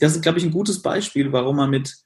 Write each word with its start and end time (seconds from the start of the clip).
das 0.00 0.16
ist, 0.16 0.22
glaube 0.22 0.38
ich, 0.38 0.44
ein 0.44 0.50
gutes 0.50 0.82
Beispiel, 0.82 1.32
warum 1.32 1.56
man 1.56 1.70
mit 1.70 1.96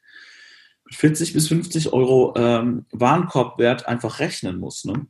40 0.91 1.33
bis 1.33 1.49
50 1.49 1.93
Euro 1.93 2.35
ähm, 2.37 2.85
Warenkorbwert 2.93 3.87
einfach 3.87 4.21
rechnen 4.21 4.59
muss. 4.59 4.85
Ne? 4.85 5.07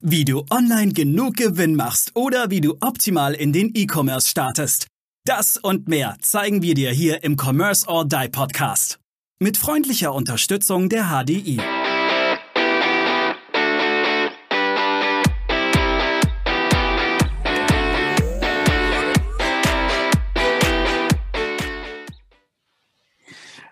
Wie 0.00 0.24
du 0.24 0.44
online 0.50 0.92
genug 0.92 1.36
Gewinn 1.36 1.74
machst 1.74 2.12
oder 2.14 2.50
wie 2.50 2.60
du 2.60 2.76
optimal 2.80 3.34
in 3.34 3.52
den 3.52 3.72
E-Commerce 3.74 4.28
startest. 4.28 4.86
Das 5.24 5.56
und 5.56 5.88
mehr 5.88 6.16
zeigen 6.20 6.62
wir 6.62 6.74
dir 6.74 6.90
hier 6.90 7.24
im 7.24 7.36
Commerce 7.36 7.86
or 7.86 8.06
Die 8.06 8.28
Podcast. 8.30 8.98
Mit 9.40 9.56
freundlicher 9.56 10.14
Unterstützung 10.14 10.88
der 10.88 11.10
HDI. 11.10 11.60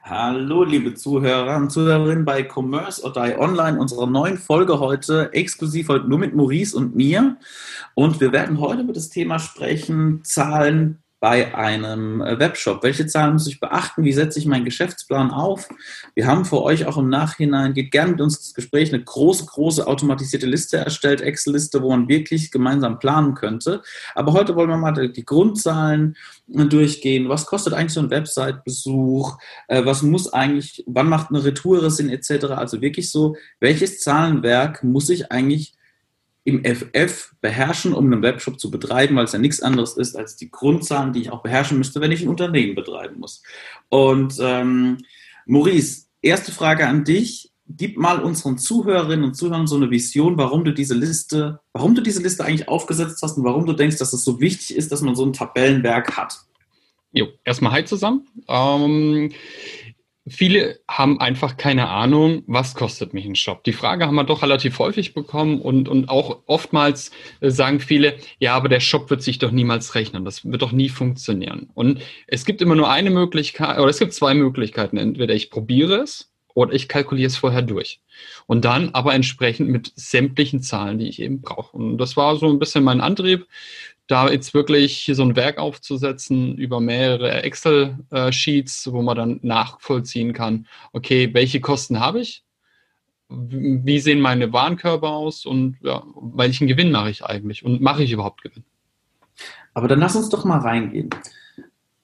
Hallo, 0.08 0.62
liebe 0.62 0.94
Zuhörer 0.94 1.56
und 1.56 1.72
Zuhörerinnen 1.72 2.24
bei 2.24 2.44
Commerce 2.44 3.02
or 3.02 3.12
Die 3.12 3.36
Online, 3.36 3.76
unserer 3.80 4.06
neuen 4.06 4.38
Folge 4.38 4.78
heute, 4.78 5.32
exklusiv 5.32 5.88
heute 5.88 6.08
nur 6.08 6.20
mit 6.20 6.32
Maurice 6.32 6.76
und 6.76 6.94
mir. 6.94 7.38
Und 7.94 8.20
wir 8.20 8.30
werden 8.30 8.60
heute 8.60 8.82
über 8.82 8.92
das 8.92 9.08
Thema 9.08 9.40
sprechen, 9.40 10.22
Zahlen, 10.22 11.02
bei 11.20 11.54
einem 11.54 12.20
äh, 12.20 12.38
Webshop? 12.38 12.82
Welche 12.82 13.06
Zahlen 13.06 13.34
muss 13.34 13.46
ich 13.46 13.60
beachten? 13.60 14.04
Wie 14.04 14.12
setze 14.12 14.38
ich 14.38 14.46
meinen 14.46 14.64
Geschäftsplan 14.64 15.30
auf? 15.30 15.68
Wir 16.14 16.26
haben 16.26 16.44
für 16.44 16.62
euch 16.62 16.86
auch 16.86 16.98
im 16.98 17.08
Nachhinein, 17.08 17.74
geht 17.74 17.90
gerne 17.90 18.12
mit 18.12 18.20
uns 18.20 18.36
ins 18.36 18.54
Gespräch, 18.54 18.92
eine 18.92 19.02
große, 19.02 19.46
große 19.46 19.86
automatisierte 19.86 20.46
Liste 20.46 20.76
erstellt, 20.76 21.20
Excel-Liste, 21.20 21.82
wo 21.82 21.90
man 21.90 22.08
wirklich 22.08 22.50
gemeinsam 22.50 22.98
planen 22.98 23.34
könnte. 23.34 23.82
Aber 24.14 24.32
heute 24.32 24.56
wollen 24.56 24.68
wir 24.68 24.76
mal 24.76 25.10
die 25.10 25.24
Grundzahlen 25.24 26.16
äh, 26.52 26.64
durchgehen. 26.64 27.28
Was 27.28 27.46
kostet 27.46 27.72
eigentlich 27.72 27.94
so 27.94 28.00
ein 28.00 28.10
Website-Besuch? 28.10 29.38
Äh, 29.68 29.84
was 29.84 30.02
muss 30.02 30.32
eigentlich, 30.32 30.84
wann 30.86 31.08
macht 31.08 31.30
eine 31.30 31.44
Retour 31.44 31.90
Sinn 31.90 32.10
etc.? 32.10 32.44
Also 32.50 32.80
wirklich 32.82 33.10
so, 33.10 33.36
welches 33.60 34.00
Zahlenwerk 34.00 34.84
muss 34.84 35.08
ich 35.08 35.32
eigentlich 35.32 35.75
im 36.46 36.64
FF 36.64 37.34
beherrschen, 37.40 37.92
um 37.92 38.06
einen 38.06 38.22
Webshop 38.22 38.60
zu 38.60 38.70
betreiben, 38.70 39.16
weil 39.16 39.24
es 39.24 39.32
ja 39.32 39.38
nichts 39.40 39.60
anderes 39.60 39.96
ist 39.96 40.16
als 40.16 40.36
die 40.36 40.50
Grundzahlen, 40.50 41.12
die 41.12 41.22
ich 41.22 41.30
auch 41.30 41.42
beherrschen 41.42 41.76
müsste, 41.76 42.00
wenn 42.00 42.12
ich 42.12 42.22
ein 42.22 42.28
Unternehmen 42.28 42.76
betreiben 42.76 43.18
muss. 43.18 43.42
Und 43.88 44.36
ähm, 44.40 44.98
Maurice, 45.44 46.06
erste 46.22 46.52
Frage 46.52 46.86
an 46.86 47.04
dich. 47.04 47.52
Gib 47.68 47.96
mal 47.96 48.20
unseren 48.20 48.58
Zuhörerinnen 48.58 49.24
und 49.24 49.34
Zuhörern 49.34 49.66
so 49.66 49.74
eine 49.74 49.90
Vision, 49.90 50.38
warum 50.38 50.64
du 50.64 50.72
diese 50.72 50.94
Liste, 50.94 51.58
warum 51.72 51.96
du 51.96 52.00
diese 52.00 52.22
Liste 52.22 52.44
eigentlich 52.44 52.68
aufgesetzt 52.68 53.20
hast 53.22 53.38
und 53.38 53.44
warum 53.44 53.66
du 53.66 53.72
denkst, 53.72 53.98
dass 53.98 54.12
es 54.12 54.22
so 54.22 54.40
wichtig 54.40 54.76
ist, 54.76 54.92
dass 54.92 55.02
man 55.02 55.16
so 55.16 55.26
ein 55.26 55.32
Tabellenwerk 55.32 56.16
hat. 56.16 56.38
Jo, 57.10 57.26
erstmal 57.44 57.72
hi 57.72 57.84
zusammen. 57.84 58.28
Ähm, 58.46 59.32
Viele 60.28 60.80
haben 60.88 61.20
einfach 61.20 61.56
keine 61.56 61.88
Ahnung, 61.88 62.42
was 62.48 62.74
kostet 62.74 63.14
mich 63.14 63.26
ein 63.26 63.36
Shop. 63.36 63.62
Die 63.62 63.72
Frage 63.72 64.06
haben 64.06 64.16
wir 64.16 64.24
doch 64.24 64.42
relativ 64.42 64.78
häufig 64.80 65.14
bekommen 65.14 65.60
und, 65.60 65.88
und 65.88 66.08
auch 66.08 66.40
oftmals 66.46 67.12
äh, 67.40 67.50
sagen 67.50 67.78
viele, 67.78 68.16
ja, 68.38 68.54
aber 68.54 68.68
der 68.68 68.80
Shop 68.80 69.08
wird 69.08 69.22
sich 69.22 69.38
doch 69.38 69.52
niemals 69.52 69.94
rechnen. 69.94 70.24
Das 70.24 70.44
wird 70.44 70.62
doch 70.62 70.72
nie 70.72 70.88
funktionieren. 70.88 71.70
Und 71.74 72.00
es 72.26 72.44
gibt 72.44 72.60
immer 72.60 72.74
nur 72.74 72.90
eine 72.90 73.10
Möglichkeit, 73.10 73.78
oder 73.78 73.90
es 73.90 74.00
gibt 74.00 74.14
zwei 74.14 74.34
Möglichkeiten. 74.34 74.96
Entweder 74.96 75.34
ich 75.34 75.50
probiere 75.50 76.02
es 76.02 76.32
oder 76.54 76.72
ich 76.72 76.88
kalkuliere 76.88 77.28
es 77.28 77.36
vorher 77.36 77.62
durch. 77.62 78.00
Und 78.46 78.64
dann 78.64 78.90
aber 78.94 79.14
entsprechend 79.14 79.68
mit 79.68 79.92
sämtlichen 79.94 80.60
Zahlen, 80.60 80.98
die 80.98 81.08
ich 81.08 81.20
eben 81.20 81.40
brauche. 81.40 81.76
Und 81.76 81.98
das 81.98 82.16
war 82.16 82.34
so 82.36 82.48
ein 82.48 82.58
bisschen 82.58 82.82
mein 82.82 83.00
Antrieb, 83.00 83.46
da 84.06 84.30
jetzt 84.30 84.54
wirklich 84.54 84.96
hier 84.98 85.14
so 85.14 85.24
ein 85.24 85.36
Werk 85.36 85.58
aufzusetzen 85.58 86.56
über 86.56 86.80
mehrere 86.80 87.42
Excel-Sheets, 87.42 88.92
wo 88.92 89.02
man 89.02 89.16
dann 89.16 89.40
nachvollziehen 89.42 90.32
kann, 90.32 90.66
okay, 90.92 91.32
welche 91.34 91.60
Kosten 91.60 92.00
habe 92.00 92.20
ich? 92.20 92.44
Wie 93.28 93.98
sehen 93.98 94.20
meine 94.20 94.52
Warenkörper 94.52 95.10
aus 95.10 95.44
und 95.44 95.78
ja, 95.80 96.04
welchen 96.14 96.68
Gewinn 96.68 96.92
mache 96.92 97.10
ich 97.10 97.24
eigentlich 97.24 97.64
und 97.64 97.80
mache 97.80 98.04
ich 98.04 98.12
überhaupt 98.12 98.42
Gewinn? 98.42 98.64
Aber 99.74 99.88
dann 99.88 99.98
lass 99.98 100.14
uns 100.14 100.28
doch 100.28 100.44
mal 100.44 100.60
reingehen. 100.60 101.10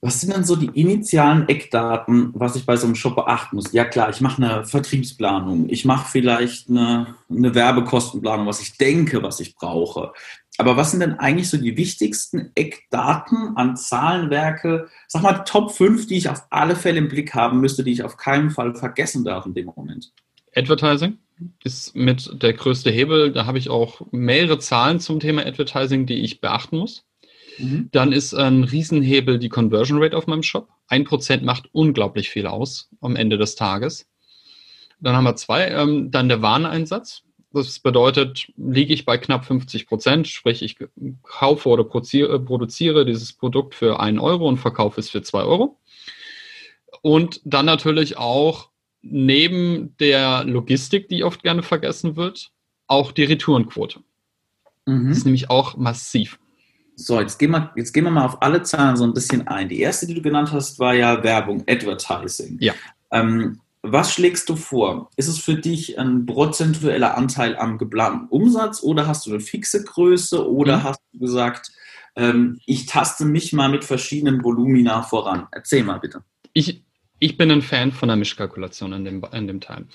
Was 0.04 0.20
sind 0.20 0.34
denn 0.34 0.42
so 0.42 0.56
die 0.56 0.80
initialen 0.80 1.48
Eckdaten, 1.48 2.32
was 2.34 2.56
ich 2.56 2.66
bei 2.66 2.76
so 2.76 2.86
einem 2.86 2.96
Shop 2.96 3.14
beachten 3.14 3.54
muss? 3.54 3.72
Ja 3.72 3.84
klar, 3.84 4.10
ich 4.10 4.20
mache 4.20 4.42
eine 4.42 4.64
Vertriebsplanung, 4.64 5.68
ich 5.68 5.84
mache 5.84 6.10
vielleicht 6.10 6.68
eine, 6.68 7.14
eine 7.30 7.54
Werbekostenplanung, 7.54 8.48
was 8.48 8.60
ich 8.60 8.76
denke, 8.76 9.22
was 9.22 9.38
ich 9.38 9.54
brauche. 9.54 10.12
Aber 10.58 10.76
was 10.76 10.90
sind 10.90 11.00
denn 11.00 11.20
eigentlich 11.20 11.48
so 11.48 11.56
die 11.56 11.76
wichtigsten 11.76 12.50
Eckdaten 12.56 13.56
an 13.56 13.76
Zahlenwerke, 13.76 14.88
sag 15.06 15.22
mal 15.22 15.44
Top 15.44 15.70
5, 15.70 16.08
die 16.08 16.16
ich 16.16 16.28
auf 16.28 16.46
alle 16.50 16.74
Fälle 16.74 16.98
im 16.98 17.08
Blick 17.08 17.32
haben 17.34 17.60
müsste, 17.60 17.84
die 17.84 17.92
ich 17.92 18.02
auf 18.02 18.16
keinen 18.16 18.50
Fall 18.50 18.74
vergessen 18.74 19.24
darf 19.24 19.46
in 19.46 19.54
dem 19.54 19.66
Moment? 19.66 20.12
Advertising 20.56 21.18
ist 21.62 21.94
mit 21.94 22.42
der 22.42 22.54
größte 22.54 22.90
Hebel. 22.90 23.32
Da 23.32 23.46
habe 23.46 23.58
ich 23.58 23.70
auch 23.70 24.02
mehrere 24.10 24.58
Zahlen 24.58 24.98
zum 24.98 25.20
Thema 25.20 25.46
Advertising, 25.46 26.06
die 26.06 26.22
ich 26.22 26.40
beachten 26.40 26.78
muss. 26.78 27.04
Mhm. 27.58 27.88
Dann 27.92 28.12
ist 28.12 28.34
ein 28.34 28.64
Riesenhebel 28.64 29.38
die 29.38 29.48
Conversion 29.48 30.02
Rate 30.02 30.16
auf 30.16 30.26
meinem 30.26 30.42
Shop. 30.42 30.68
Ein 30.86 31.04
Prozent 31.04 31.44
macht 31.44 31.68
unglaublich 31.72 32.30
viel 32.30 32.46
aus 32.46 32.88
am 33.00 33.16
Ende 33.16 33.38
des 33.38 33.54
Tages. 33.54 34.08
Dann 35.00 35.16
haben 35.16 35.24
wir 35.24 35.36
zwei, 35.36 35.68
ähm, 35.68 36.10
dann 36.10 36.28
der 36.28 36.42
Wareneinsatz. 36.42 37.22
Das 37.52 37.80
bedeutet, 37.80 38.50
liege 38.56 38.94
ich 38.94 39.04
bei 39.04 39.18
knapp 39.18 39.44
50 39.44 39.86
Prozent, 39.86 40.28
sprich 40.28 40.62
ich 40.62 40.78
kaufe 41.22 41.68
oder 41.68 41.84
produziere, 41.84 42.40
produziere 42.40 43.04
dieses 43.04 43.34
Produkt 43.34 43.74
für 43.74 44.00
einen 44.00 44.18
Euro 44.18 44.48
und 44.48 44.56
verkaufe 44.56 45.00
es 45.00 45.10
für 45.10 45.22
zwei 45.22 45.42
Euro. 45.42 45.78
Und 47.02 47.40
dann 47.44 47.66
natürlich 47.66 48.16
auch 48.16 48.70
neben 49.02 49.96
der 49.98 50.44
Logistik, 50.44 51.08
die 51.08 51.24
oft 51.24 51.42
gerne 51.42 51.62
vergessen 51.62 52.16
wird, 52.16 52.52
auch 52.86 53.12
die 53.12 53.24
Retourenquote. 53.24 54.00
Mhm. 54.86 55.08
Das 55.08 55.18
ist 55.18 55.24
nämlich 55.24 55.50
auch 55.50 55.76
massiv. 55.76 56.38
So, 56.94 57.20
jetzt 57.20 57.38
gehen, 57.38 57.50
wir, 57.50 57.72
jetzt 57.76 57.92
gehen 57.92 58.04
wir 58.04 58.10
mal 58.10 58.26
auf 58.26 58.42
alle 58.42 58.62
Zahlen 58.62 58.96
so 58.96 59.04
ein 59.04 59.14
bisschen 59.14 59.48
ein. 59.48 59.68
Die 59.68 59.80
erste, 59.80 60.06
die 60.06 60.14
du 60.14 60.22
genannt 60.22 60.52
hast, 60.52 60.78
war 60.78 60.94
ja 60.94 61.22
Werbung, 61.22 61.64
Advertising. 61.66 62.58
Ja. 62.60 62.74
Ähm, 63.10 63.60
was 63.82 64.12
schlägst 64.12 64.48
du 64.48 64.56
vor? 64.56 65.10
Ist 65.16 65.26
es 65.26 65.38
für 65.38 65.56
dich 65.56 65.98
ein 65.98 66.24
prozentueller 66.24 67.16
Anteil 67.16 67.56
am 67.56 67.78
geplanten 67.78 68.28
Umsatz 68.28 68.82
oder 68.82 69.06
hast 69.06 69.26
du 69.26 69.30
eine 69.30 69.40
fixe 69.40 69.82
Größe 69.82 70.48
oder 70.48 70.78
mhm. 70.78 70.82
hast 70.84 71.00
du 71.12 71.18
gesagt, 71.18 71.72
ähm, 72.14 72.60
ich 72.66 72.86
taste 72.86 73.24
mich 73.24 73.52
mal 73.52 73.68
mit 73.68 73.84
verschiedenen 73.84 74.44
Volumina 74.44 75.02
voran? 75.02 75.48
Erzähl 75.50 75.82
mal 75.82 75.98
bitte. 75.98 76.22
Ich, 76.52 76.84
ich 77.18 77.36
bin 77.36 77.50
ein 77.50 77.62
Fan 77.62 77.90
von 77.90 78.08
der 78.08 78.16
Mischkalkulation 78.16 78.92
in 78.92 79.04
dem, 79.04 79.24
in 79.32 79.46
dem 79.48 79.60
Teil 79.60 79.86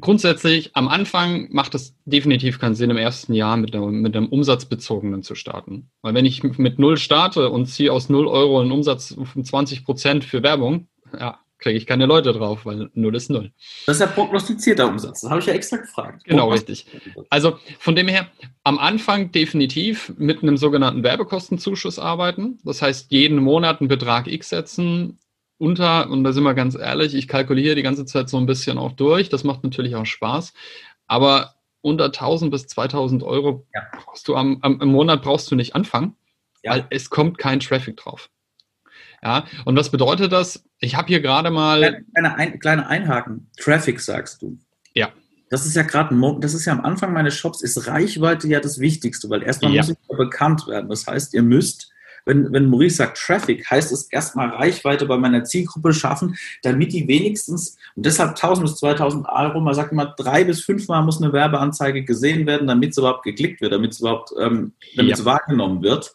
grundsätzlich 0.00 0.76
am 0.76 0.88
Anfang 0.88 1.48
macht 1.50 1.74
es 1.74 1.94
definitiv 2.04 2.58
keinen 2.58 2.74
Sinn, 2.74 2.90
im 2.90 2.96
ersten 2.96 3.34
Jahr 3.34 3.56
mit, 3.56 3.74
einem, 3.74 4.00
mit 4.00 4.16
einem 4.16 4.26
umsatzbezogenen 4.26 5.22
zu 5.22 5.34
starten. 5.34 5.90
Weil 6.02 6.14
wenn 6.14 6.26
ich 6.26 6.42
mit 6.42 6.78
null 6.78 6.96
starte 6.96 7.50
und 7.50 7.66
ziehe 7.66 7.92
aus 7.92 8.08
null 8.08 8.26
Euro 8.26 8.60
einen 8.60 8.72
Umsatz 8.72 9.14
von 9.32 9.44
20 9.44 9.84
Prozent 9.84 10.24
für 10.24 10.42
Werbung, 10.42 10.88
ja, 11.18 11.40
kriege 11.62 11.78
ich 11.78 11.86
keine 11.86 12.06
Leute 12.06 12.32
drauf, 12.32 12.66
weil 12.66 12.90
null 12.94 13.14
ist 13.14 13.30
null. 13.30 13.52
Das 13.86 13.96
ist 13.96 14.00
ja 14.00 14.06
prognostizierter 14.06 14.88
Umsatz. 14.88 15.22
Das 15.22 15.30
habe 15.30 15.40
ich 15.40 15.46
ja 15.46 15.54
extra 15.54 15.78
gefragt. 15.78 16.24
Genau, 16.24 16.50
richtig. 16.50 16.86
Also 17.30 17.58
von 17.78 17.96
dem 17.96 18.08
her, 18.08 18.28
am 18.64 18.78
Anfang 18.78 19.32
definitiv 19.32 20.12
mit 20.18 20.42
einem 20.42 20.56
sogenannten 20.56 21.02
Werbekostenzuschuss 21.02 21.98
arbeiten. 21.98 22.58
Das 22.64 22.82
heißt, 22.82 23.10
jeden 23.10 23.38
Monat 23.38 23.80
einen 23.80 23.88
Betrag 23.88 24.26
X 24.26 24.50
setzen, 24.50 25.18
unter, 25.62 26.10
und 26.10 26.24
da 26.24 26.32
sind 26.32 26.42
wir 26.42 26.54
ganz 26.54 26.74
ehrlich, 26.74 27.14
ich 27.14 27.28
kalkuliere 27.28 27.76
die 27.76 27.84
ganze 27.84 28.04
Zeit 28.04 28.28
so 28.28 28.36
ein 28.36 28.46
bisschen 28.46 28.78
auch 28.78 28.90
durch. 28.90 29.28
Das 29.28 29.44
macht 29.44 29.62
natürlich 29.62 29.94
auch 29.94 30.04
Spaß. 30.04 30.54
Aber 31.06 31.54
unter 31.82 32.06
1000 32.06 32.50
bis 32.50 32.66
2000 32.66 33.22
Euro 33.22 33.64
ja. 33.72 33.82
brauchst 34.04 34.26
du 34.26 34.34
am, 34.34 34.58
am, 34.62 34.80
im 34.80 34.88
Monat 34.88 35.22
brauchst 35.22 35.52
du 35.52 35.54
nicht 35.54 35.76
anfangen, 35.76 36.16
ja. 36.64 36.72
weil 36.72 36.86
es 36.90 37.10
kommt 37.10 37.38
kein 37.38 37.60
Traffic 37.60 37.96
drauf. 37.96 38.28
Ja, 39.22 39.44
und 39.64 39.76
was 39.76 39.90
bedeutet 39.90 40.32
das? 40.32 40.64
Ich 40.80 40.96
habe 40.96 41.06
hier 41.06 41.20
gerade 41.20 41.52
mal. 41.52 42.02
Kleine, 42.12 42.34
ein, 42.34 42.58
kleine 42.58 42.88
Einhaken. 42.88 43.48
Traffic 43.56 44.00
sagst 44.00 44.42
du. 44.42 44.58
Ja. 44.94 45.12
Das 45.48 45.64
ist 45.64 45.76
ja 45.76 45.82
gerade, 45.82 46.12
das 46.40 46.54
ist 46.54 46.64
ja 46.64 46.72
am 46.72 46.80
Anfang 46.80 47.12
meines 47.12 47.36
Shops, 47.36 47.62
ist 47.62 47.86
Reichweite 47.86 48.48
ja 48.48 48.58
das 48.58 48.80
Wichtigste, 48.80 49.30
weil 49.30 49.44
erstmal 49.44 49.72
ja. 49.72 49.82
muss 49.82 49.90
ich 49.90 50.16
bekannt 50.16 50.66
werden. 50.66 50.88
Das 50.88 51.06
heißt, 51.06 51.34
ihr 51.34 51.42
müsst 51.44 51.92
wenn, 52.24 52.52
wenn 52.52 52.66
Maurice 52.66 52.96
sagt 52.96 53.18
Traffic, 53.18 53.68
heißt 53.70 53.92
es 53.92 54.04
erstmal 54.04 54.48
Reichweite 54.50 55.06
bei 55.06 55.16
meiner 55.16 55.44
Zielgruppe 55.44 55.92
schaffen, 55.92 56.36
damit 56.62 56.92
die 56.92 57.06
wenigstens, 57.08 57.76
und 57.94 58.06
deshalb 58.06 58.30
1000 58.30 58.66
bis 58.66 58.76
2000 58.76 59.26
Euro, 59.28 59.60
man 59.60 59.74
sagt 59.74 59.92
immer, 59.92 60.06
drei 60.06 60.44
bis 60.44 60.62
fünfmal 60.62 61.02
muss 61.02 61.22
eine 61.22 61.32
Werbeanzeige 61.32 62.04
gesehen 62.04 62.46
werden, 62.46 62.66
damit 62.66 62.90
es 62.90 62.98
überhaupt 62.98 63.24
geklickt 63.24 63.60
wird, 63.60 63.72
damit 63.72 63.92
es 63.92 64.00
überhaupt, 64.00 64.32
ähm, 64.38 64.72
damit 64.96 65.10
ja. 65.10 65.16
es 65.16 65.24
wahrgenommen 65.24 65.82
wird. 65.82 66.14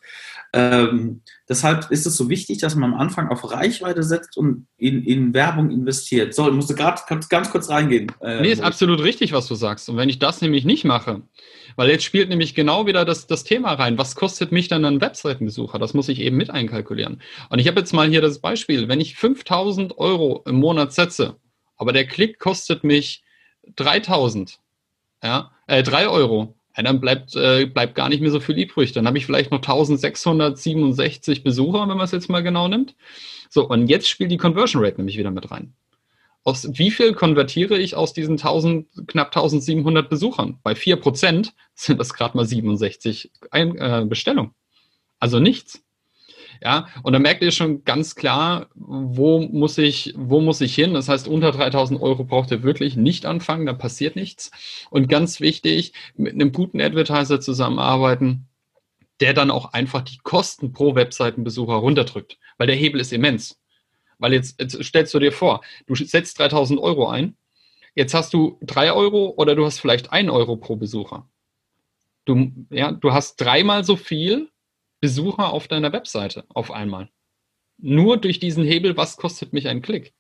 Ähm, 0.54 1.22
deshalb 1.50 1.92
ist 1.92 2.06
es 2.06 2.16
so 2.16 2.30
wichtig, 2.30 2.60
dass 2.60 2.76
man 2.76 2.94
am 2.94 3.00
Anfang 3.00 3.30
auf 3.30 3.52
Reichweite 3.52 4.04
setzt 4.04 4.38
und 4.38 4.68
in, 4.78 5.04
in 5.04 5.34
Werbung 5.34 5.72
investiert. 5.72 6.34
So, 6.34 6.48
ich 6.48 6.54
musste 6.54 6.76
gerade 6.76 7.02
ganz 7.08 7.50
kurz 7.50 7.70
reingehen. 7.70 8.12
Äh, 8.22 8.42
nee, 8.42 8.52
ist 8.52 8.62
absolut 8.62 9.04
richtig, 9.04 9.34
was 9.34 9.48
du 9.48 9.56
sagst. 9.56 9.90
Und 9.90 9.98
wenn 9.98 10.10
ich 10.10 10.20
das 10.20 10.42
nämlich 10.42 10.66
nicht 10.66 10.86
mache, 10.86 11.22
weil 11.76 11.90
jetzt 11.90 12.04
spielt 12.04 12.30
nämlich 12.30 12.56
genau 12.56 12.88
wieder 12.88 13.06
das, 13.06 13.28
das 13.28 13.44
Thema 13.44 13.74
rein, 13.74 13.98
was 13.98 14.16
kostet 14.16 14.52
mich 14.52 14.68
dann 14.68 14.86
ein 14.86 15.02
Webseitenbesucher? 15.02 15.80
Das 15.80 15.94
muss 15.94 16.10
ich 16.10 16.20
eben 16.20 16.38
mit 16.38 16.50
einkalkulieren. 16.50 17.22
Und 17.50 17.60
ich 17.60 17.68
habe 17.68 17.80
jetzt 17.80 17.94
mal 17.94 18.08
hier 18.08 18.22
das 18.22 18.40
Beispiel, 18.40 18.88
wenn 18.88 19.02
ich 19.02 19.16
5000 19.16 19.98
Euro 19.98 20.44
im 20.46 20.56
Monat 20.56 20.94
setze, 20.94 21.36
aber 21.76 21.94
der 21.94 22.08
Klick 22.08 22.40
kostet 22.40 22.84
mich 22.84 23.24
3000, 23.76 24.60
ja, 25.24 25.52
äh, 25.68 25.84
3 25.84 26.08
Euro, 26.08 26.57
ja, 26.78 26.84
dann 26.84 27.02
bleibt, 27.02 27.36
äh, 27.36 27.66
bleibt 27.66 27.96
gar 27.96 28.08
nicht 28.08 28.22
mehr 28.22 28.30
so 28.30 28.40
viel 28.40 28.58
übrig. 28.58 28.92
Dann 28.92 29.08
habe 29.08 29.18
ich 29.18 29.26
vielleicht 29.26 29.52
noch 29.52 29.58
1667 29.58 31.44
Besucher, 31.44 31.82
wenn 31.82 31.98
man 31.98 32.02
es 32.02 32.12
jetzt 32.12 32.30
mal 32.30 32.44
genau 32.44 32.68
nimmt. 32.68 32.96
So, 33.50 33.68
und 33.68 33.88
jetzt 33.88 34.08
spielt 34.08 34.32
die 34.32 34.38
Conversion 34.38 34.84
Rate 34.84 34.98
nämlich 34.98 35.18
wieder 35.18 35.32
mit 35.32 35.50
rein. 35.50 35.74
Aus 36.44 36.70
wie 36.78 36.92
viel 36.92 37.14
konvertiere 37.14 37.78
ich 37.78 37.96
aus 37.96 38.14
diesen 38.14 38.34
1000, 38.34 39.08
knapp 39.08 39.36
1700 39.36 40.08
Besuchern? 40.08 40.60
Bei 40.64 40.74
4% 40.74 41.52
sind 41.74 42.00
das 42.00 42.14
gerade 42.14 42.38
mal 42.38 42.46
67 42.46 43.32
Ein 43.52 43.76
äh, 43.78 44.06
Bestellungen. 44.08 44.52
Also 45.20 45.40
nichts. 45.40 45.84
Ja, 46.62 46.88
und 47.04 47.14
da 47.14 47.20
merkt 47.20 47.42
ihr 47.42 47.52
schon 47.52 47.84
ganz 47.84 48.16
klar, 48.16 48.68
wo 48.74 49.42
muss 49.42 49.78
ich, 49.78 50.14
wo 50.18 50.42
muss 50.42 50.62
ich 50.62 50.74
hin? 50.76 50.94
Das 50.94 51.10
heißt, 51.10 51.28
unter 51.28 51.52
3000 51.52 52.02
Euro 52.02 52.24
braucht 52.24 52.52
ihr 52.52 52.64
wirklich 52.64 52.96
nicht 52.96 53.26
anfangen, 53.26 53.66
da 53.66 53.74
passiert 53.74 54.16
nichts. 54.16 54.52
Und 54.90 55.10
ganz 55.10 55.40
wichtig, 55.40 55.94
mit 56.16 56.34
einem 56.34 56.52
guten 56.52 56.82
Advertiser 56.82 57.40
zusammenarbeiten, 57.40 58.48
der 59.20 59.34
dann 59.34 59.52
auch 59.52 59.74
einfach 59.74 60.02
die 60.02 60.18
Kosten 60.18 60.74
pro 60.74 60.96
Webseitenbesucher 60.96 61.74
runterdrückt, 61.74 62.38
weil 62.58 62.68
der 62.68 62.76
Hebel 62.76 63.02
ist 63.02 63.14
immens. 63.14 63.60
Weil 64.20 64.34
jetzt, 64.34 64.60
jetzt 64.60 64.84
stellst 64.84 65.14
du 65.14 65.20
dir 65.20 65.32
vor, 65.32 65.62
du 65.86 65.96
setzt 65.96 66.40
3000 66.40 66.80
Euro 66.80 67.08
ein, 67.08 67.36
jetzt 67.96 68.14
hast 68.14 68.34
du 68.34 68.58
drei 68.62 68.92
Euro 68.92 69.34
oder 69.38 69.56
du 69.56 69.66
hast 69.66 69.80
vielleicht 69.80 70.12
ein 70.12 70.30
Euro 70.30 70.56
pro 70.58 70.76
Besucher. 70.76 71.28
Du, 72.26 72.52
ja, 72.70 72.92
du 72.92 73.14
hast 73.14 73.38
dreimal 73.38 73.84
so 73.84 73.96
viel 73.96 74.50
Besucher 75.00 75.52
auf 75.52 75.68
deiner 75.68 75.94
Webseite 75.94 76.46
auf 76.50 76.72
einmal. 76.72 77.10
Nur 77.78 78.18
durch 78.18 78.40
diesen 78.40 78.64
Hebel, 78.64 78.98
was 78.98 79.18
kostet 79.18 79.54
mich 79.54 79.68
ein 79.68 79.82
Klick? 79.82 80.14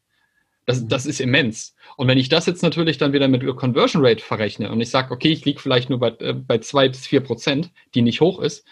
Das, 0.65 0.81
mhm. 0.81 0.89
das 0.89 1.05
ist 1.05 1.19
immens. 1.19 1.75
Und 1.95 2.07
wenn 2.07 2.17
ich 2.17 2.29
das 2.29 2.45
jetzt 2.45 2.61
natürlich 2.61 2.97
dann 2.97 3.13
wieder 3.13 3.27
mit 3.27 3.43
Conversion 3.55 4.05
Rate 4.05 4.23
verrechne 4.23 4.71
und 4.71 4.79
ich 4.81 4.89
sage, 4.89 5.11
okay, 5.13 5.29
ich 5.29 5.45
liege 5.45 5.59
vielleicht 5.59 5.89
nur 5.89 5.99
bei, 5.99 6.09
äh, 6.19 6.33
bei 6.33 6.59
zwei 6.59 6.87
bis 6.89 7.07
vier 7.07 7.21
Prozent, 7.21 7.71
die 7.95 8.01
nicht 8.01 8.21
hoch 8.21 8.39
ist, 8.39 8.65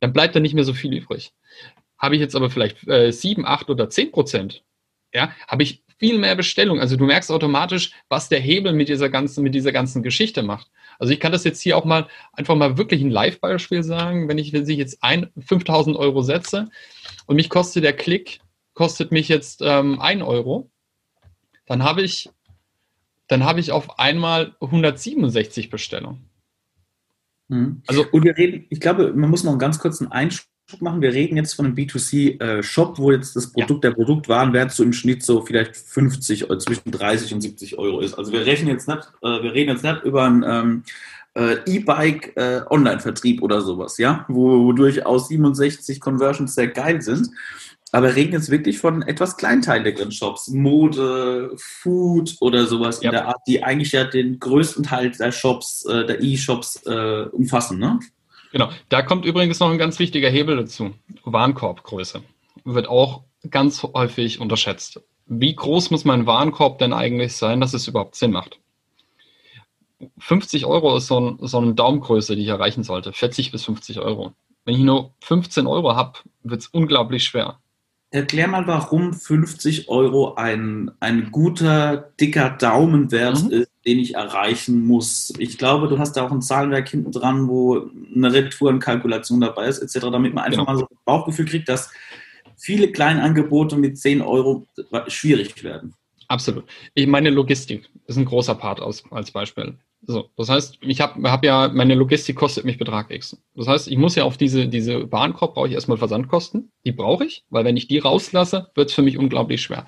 dann 0.00 0.12
bleibt 0.12 0.36
da 0.36 0.40
nicht 0.40 0.54
mehr 0.54 0.64
so 0.64 0.74
viel 0.74 0.94
übrig. 0.94 1.32
Habe 1.98 2.14
ich 2.14 2.20
jetzt 2.20 2.36
aber 2.36 2.50
vielleicht 2.50 2.86
äh, 2.88 3.10
sieben, 3.10 3.44
acht 3.44 3.68
oder 3.68 3.90
zehn 3.90 4.12
Prozent, 4.12 4.64
ja, 5.12 5.34
habe 5.48 5.62
ich 5.62 5.82
viel 5.98 6.18
mehr 6.18 6.34
Bestellung. 6.34 6.80
Also 6.80 6.96
du 6.96 7.04
merkst 7.04 7.30
automatisch, 7.30 7.92
was 8.08 8.28
der 8.28 8.40
Hebel 8.40 8.72
mit 8.72 8.88
dieser 8.88 9.10
ganzen, 9.10 9.42
mit 9.42 9.54
dieser 9.54 9.72
ganzen 9.72 10.02
Geschichte 10.02 10.42
macht. 10.42 10.70
Also 11.00 11.14
ich 11.14 11.18
kann 11.18 11.32
das 11.32 11.44
jetzt 11.44 11.62
hier 11.62 11.78
auch 11.78 11.86
mal 11.86 12.06
einfach 12.34 12.54
mal 12.54 12.76
wirklich 12.76 13.00
ein 13.00 13.10
Live-Beispiel 13.10 13.82
sagen. 13.82 14.28
Wenn 14.28 14.36
ich, 14.36 14.52
wenn 14.52 14.68
ich 14.68 14.76
jetzt 14.76 15.02
ein, 15.02 15.30
5000 15.38 15.96
Euro 15.96 16.22
setze 16.22 16.68
und 17.26 17.36
mich 17.36 17.48
kostet 17.48 17.84
der 17.84 17.94
Klick, 17.94 18.40
kostet 18.74 19.10
mich 19.10 19.28
jetzt 19.28 19.62
ähm, 19.64 19.98
1 19.98 20.22
Euro, 20.22 20.70
dann 21.64 21.82
habe 21.82 22.02
ich, 22.02 22.30
dann 23.28 23.44
habe 23.44 23.60
ich 23.60 23.72
auf 23.72 23.98
einmal 23.98 24.54
167 24.60 25.70
Bestellungen. 25.70 26.28
Mhm. 27.48 27.82
Also, 27.86 28.04
und 28.12 28.22
wir 28.22 28.36
reden, 28.36 28.66
ich 28.68 28.80
glaube, 28.80 29.14
man 29.14 29.30
muss 29.30 29.42
noch 29.42 29.52
einen 29.52 29.58
ganz 29.58 29.78
kurzen 29.78 30.12
Einschub 30.12 30.49
machen. 30.80 31.02
Wir 31.02 31.12
reden 31.12 31.36
jetzt 31.36 31.54
von 31.54 31.66
einem 31.66 31.74
B2C-Shop, 31.74 32.94
äh, 32.94 33.02
wo 33.02 33.12
jetzt 33.12 33.36
das 33.36 33.52
Produkt, 33.52 33.84
ja. 33.84 33.90
der 33.90 33.96
Produktwarenwert 33.96 34.72
so 34.72 34.82
im 34.82 34.92
Schnitt 34.92 35.24
so 35.24 35.42
vielleicht 35.42 35.76
50 35.76 36.48
oder 36.48 36.58
zwischen 36.58 36.90
30 36.90 37.34
und 37.34 37.40
70 37.40 37.78
Euro 37.78 38.00
ist. 38.00 38.14
Also 38.14 38.32
wir 38.32 38.46
rechnen 38.46 38.68
jetzt 38.68 38.88
nicht, 38.88 39.00
äh, 39.22 39.42
wir 39.42 39.52
reden 39.52 39.70
jetzt 39.70 39.84
nicht 39.84 40.02
über 40.04 40.24
ein 40.24 40.44
ähm, 40.46 40.82
äh, 41.34 41.56
E-Bike 41.66 42.36
äh, 42.36 42.62
Online-Vertrieb 42.68 43.42
oder 43.42 43.60
sowas, 43.60 43.98
ja, 43.98 44.24
wo, 44.28 44.64
wo 44.64 44.72
durchaus 44.72 45.28
67 45.28 46.00
Conversions 46.00 46.54
sehr 46.54 46.68
geil 46.68 47.02
sind. 47.02 47.30
Aber 47.92 48.08
wir 48.08 48.16
reden 48.16 48.34
jetzt 48.34 48.50
wirklich 48.50 48.78
von 48.78 49.02
etwas 49.02 49.36
kleinteiligeren 49.36 50.12
Shops, 50.12 50.48
Mode, 50.48 51.50
Food 51.56 52.36
oder 52.40 52.66
sowas 52.66 53.00
ja. 53.02 53.10
in 53.10 53.12
der 53.12 53.26
Art, 53.26 53.40
die 53.48 53.64
eigentlich 53.64 53.92
ja 53.92 54.04
den 54.04 54.38
größten 54.38 54.84
Teil 54.84 55.10
der 55.10 55.32
Shops, 55.32 55.84
äh, 55.86 56.06
der 56.06 56.22
E-Shops 56.22 56.82
äh, 56.86 57.26
umfassen, 57.32 57.78
ne? 57.78 57.98
Genau. 58.52 58.70
Da 58.88 59.02
kommt 59.02 59.24
übrigens 59.24 59.60
noch 59.60 59.70
ein 59.70 59.78
ganz 59.78 59.98
wichtiger 59.98 60.28
Hebel 60.28 60.56
dazu. 60.56 60.94
Warenkorbgröße. 61.24 62.22
Wird 62.64 62.88
auch 62.88 63.22
ganz 63.48 63.82
häufig 63.82 64.40
unterschätzt. 64.40 65.00
Wie 65.26 65.54
groß 65.54 65.90
muss 65.90 66.04
mein 66.04 66.26
Warenkorb 66.26 66.78
denn 66.78 66.92
eigentlich 66.92 67.34
sein, 67.34 67.60
dass 67.60 67.74
es 67.74 67.86
überhaupt 67.86 68.16
Sinn 68.16 68.32
macht? 68.32 68.58
50 70.18 70.66
Euro 70.66 70.96
ist 70.96 71.06
so, 71.06 71.20
ein, 71.20 71.38
so 71.40 71.58
eine 71.58 71.74
Daumengröße, 71.74 72.34
die 72.34 72.42
ich 72.42 72.48
erreichen 72.48 72.82
sollte. 72.82 73.12
40 73.12 73.52
bis 73.52 73.64
50 73.64 74.00
Euro. 74.00 74.32
Wenn 74.64 74.74
ich 74.74 74.80
nur 74.80 75.14
15 75.20 75.66
Euro 75.66 75.94
habe, 75.94 76.18
wird 76.42 76.62
es 76.62 76.66
unglaublich 76.68 77.24
schwer. 77.24 77.58
Erklär 78.10 78.48
mal, 78.48 78.66
warum 78.66 79.12
50 79.12 79.88
Euro 79.88 80.34
ein, 80.34 80.90
ein 80.98 81.30
guter, 81.30 82.12
dicker 82.20 82.50
Daumenwert 82.50 83.44
mhm. 83.44 83.50
ist, 83.50 83.69
den 83.90 83.98
ich 83.98 84.14
erreichen 84.14 84.86
muss. 84.86 85.32
Ich 85.38 85.58
glaube, 85.58 85.88
du 85.88 85.98
hast 85.98 86.12
da 86.12 86.24
auch 86.24 86.30
ein 86.30 86.42
Zahlenwerk 86.42 86.88
hinten 86.88 87.10
dran, 87.10 87.48
wo 87.48 87.90
eine 88.14 88.32
Retourenkalkulation 88.32 89.40
dabei 89.40 89.66
ist, 89.66 89.80
etc., 89.80 90.06
damit 90.12 90.32
man 90.32 90.44
einfach 90.44 90.60
genau. 90.60 90.72
mal 90.72 90.78
so 90.78 90.84
ein 90.84 90.96
Bauchgefühl 91.04 91.46
kriegt, 91.46 91.68
dass 91.68 91.90
viele 92.56 92.92
Kleinangebote 92.92 93.76
mit 93.76 93.98
10 93.98 94.22
Euro 94.22 94.66
schwierig 95.08 95.64
werden. 95.64 95.94
Absolut. 96.28 96.64
Ich 96.94 97.08
meine 97.08 97.30
Logistik 97.30 97.90
ist 98.06 98.16
ein 98.16 98.24
großer 98.24 98.54
Part 98.54 98.80
aus, 98.80 99.02
als 99.10 99.32
Beispiel. 99.32 99.76
So, 100.06 100.30
das 100.36 100.48
heißt, 100.48 100.78
ich 100.82 101.00
habe 101.00 101.28
hab 101.28 101.44
ja, 101.44 101.68
meine 101.68 101.96
Logistik 101.96 102.36
kostet 102.36 102.64
mich 102.64 102.78
Betrag 102.78 103.10
X. 103.10 103.36
Das 103.56 103.66
heißt, 103.66 103.88
ich 103.88 103.98
muss 103.98 104.14
ja 104.14 104.22
auf 104.22 104.36
diese, 104.36 104.68
diese 104.68 105.10
Warenkorb 105.10 105.54
brauche 105.54 105.66
ich 105.66 105.74
erstmal 105.74 105.98
Versandkosten. 105.98 106.70
Die 106.86 106.92
brauche 106.92 107.26
ich, 107.26 107.44
weil 107.50 107.64
wenn 107.64 107.76
ich 107.76 107.88
die 107.88 107.98
rauslasse, 107.98 108.70
wird 108.76 108.90
es 108.90 108.94
für 108.94 109.02
mich 109.02 109.18
unglaublich 109.18 109.60
schwer. 109.60 109.84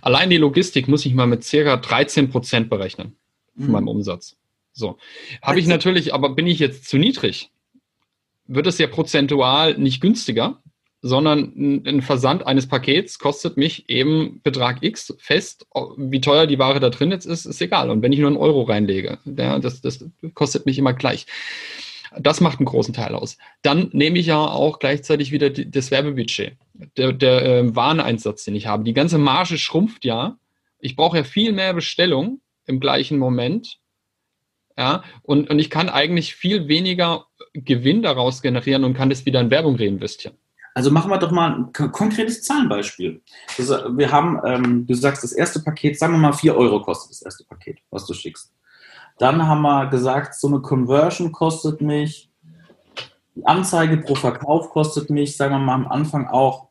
Allein 0.00 0.30
die 0.30 0.38
Logistik 0.38 0.86
muss 0.86 1.04
ich 1.04 1.12
mal 1.12 1.26
mit 1.26 1.42
circa 1.42 1.76
13 1.76 2.30
Prozent 2.30 2.70
berechnen 2.70 3.16
von 3.56 3.66
mhm. 3.66 3.72
meinem 3.72 3.88
Umsatz. 3.88 4.36
So. 4.72 4.96
Habe 5.42 5.60
ich 5.60 5.66
natürlich, 5.66 6.14
aber 6.14 6.34
bin 6.34 6.46
ich 6.46 6.58
jetzt 6.58 6.88
zu 6.88 6.98
niedrig, 6.98 7.50
wird 8.46 8.66
es 8.66 8.78
ja 8.78 8.86
prozentual 8.86 9.78
nicht 9.78 10.00
günstiger, 10.00 10.62
sondern 11.02 11.82
ein 11.84 12.00
Versand 12.00 12.46
eines 12.46 12.68
Pakets 12.68 13.18
kostet 13.18 13.56
mich 13.56 13.88
eben 13.88 14.40
Betrag 14.44 14.82
X 14.82 15.14
fest. 15.18 15.66
Wie 15.96 16.20
teuer 16.20 16.46
die 16.46 16.60
Ware 16.60 16.78
da 16.78 16.90
drin 16.90 17.10
jetzt 17.10 17.26
ist, 17.26 17.44
ist 17.44 17.60
egal. 17.60 17.90
Und 17.90 18.02
wenn 18.02 18.12
ich 18.12 18.20
nur 18.20 18.28
einen 18.28 18.36
Euro 18.36 18.62
reinlege, 18.62 19.18
ja, 19.24 19.58
das, 19.58 19.80
das 19.80 20.04
kostet 20.34 20.64
mich 20.64 20.78
immer 20.78 20.92
gleich. 20.92 21.26
Das 22.20 22.40
macht 22.40 22.58
einen 22.58 22.66
großen 22.66 22.94
Teil 22.94 23.14
aus. 23.14 23.36
Dann 23.62 23.88
nehme 23.92 24.18
ich 24.18 24.26
ja 24.26 24.38
auch 24.38 24.78
gleichzeitig 24.78 25.32
wieder 25.32 25.50
das 25.50 25.90
Werbebudget, 25.90 26.56
der, 26.96 27.12
der 27.12 27.42
äh, 27.42 27.74
Wareneinsatz, 27.74 28.44
den 28.44 28.54
ich 28.54 28.66
habe. 28.66 28.84
Die 28.84 28.92
ganze 28.92 29.18
Marge 29.18 29.58
schrumpft 29.58 30.04
ja. 30.04 30.36
Ich 30.78 30.94
brauche 30.94 31.16
ja 31.16 31.24
viel 31.24 31.52
mehr 31.52 31.74
Bestellung 31.74 32.41
im 32.66 32.80
gleichen 32.80 33.18
Moment. 33.18 33.78
Ja, 34.76 35.02
und, 35.22 35.50
und 35.50 35.58
ich 35.58 35.68
kann 35.68 35.88
eigentlich 35.88 36.34
viel 36.34 36.66
weniger 36.68 37.26
Gewinn 37.52 38.02
daraus 38.02 38.40
generieren 38.40 38.84
und 38.84 38.94
kann 38.94 39.10
das 39.10 39.26
wieder 39.26 39.40
in 39.40 39.50
Werbung 39.50 39.76
reinvestieren. 39.76 40.38
Also 40.74 40.90
machen 40.90 41.10
wir 41.10 41.18
doch 41.18 41.30
mal 41.30 41.54
ein 41.54 41.72
konkretes 41.72 42.42
Zahlenbeispiel. 42.42 43.22
Also 43.58 43.96
wir 43.96 44.10
haben, 44.10 44.40
ähm, 44.44 44.86
du 44.86 44.94
sagst, 44.94 45.22
das 45.22 45.32
erste 45.32 45.60
Paket, 45.60 45.98
sagen 45.98 46.14
wir 46.14 46.18
mal 46.18 46.32
4 46.32 46.56
Euro 46.56 46.80
kostet 46.80 47.10
das 47.10 47.22
erste 47.22 47.44
Paket, 47.44 47.78
was 47.90 48.06
du 48.06 48.14
schickst. 48.14 48.54
Dann 49.18 49.46
haben 49.46 49.60
wir 49.60 49.86
gesagt, 49.88 50.34
so 50.34 50.48
eine 50.48 50.60
Conversion 50.60 51.30
kostet 51.30 51.82
mich, 51.82 52.30
die 53.34 53.44
Anzeige 53.46 53.98
pro 53.98 54.14
Verkauf 54.14 54.70
kostet 54.70 55.10
mich, 55.10 55.36
sagen 55.36 55.54
wir 55.54 55.58
mal 55.58 55.74
am 55.74 55.88
Anfang 55.88 56.26
auch 56.28 56.68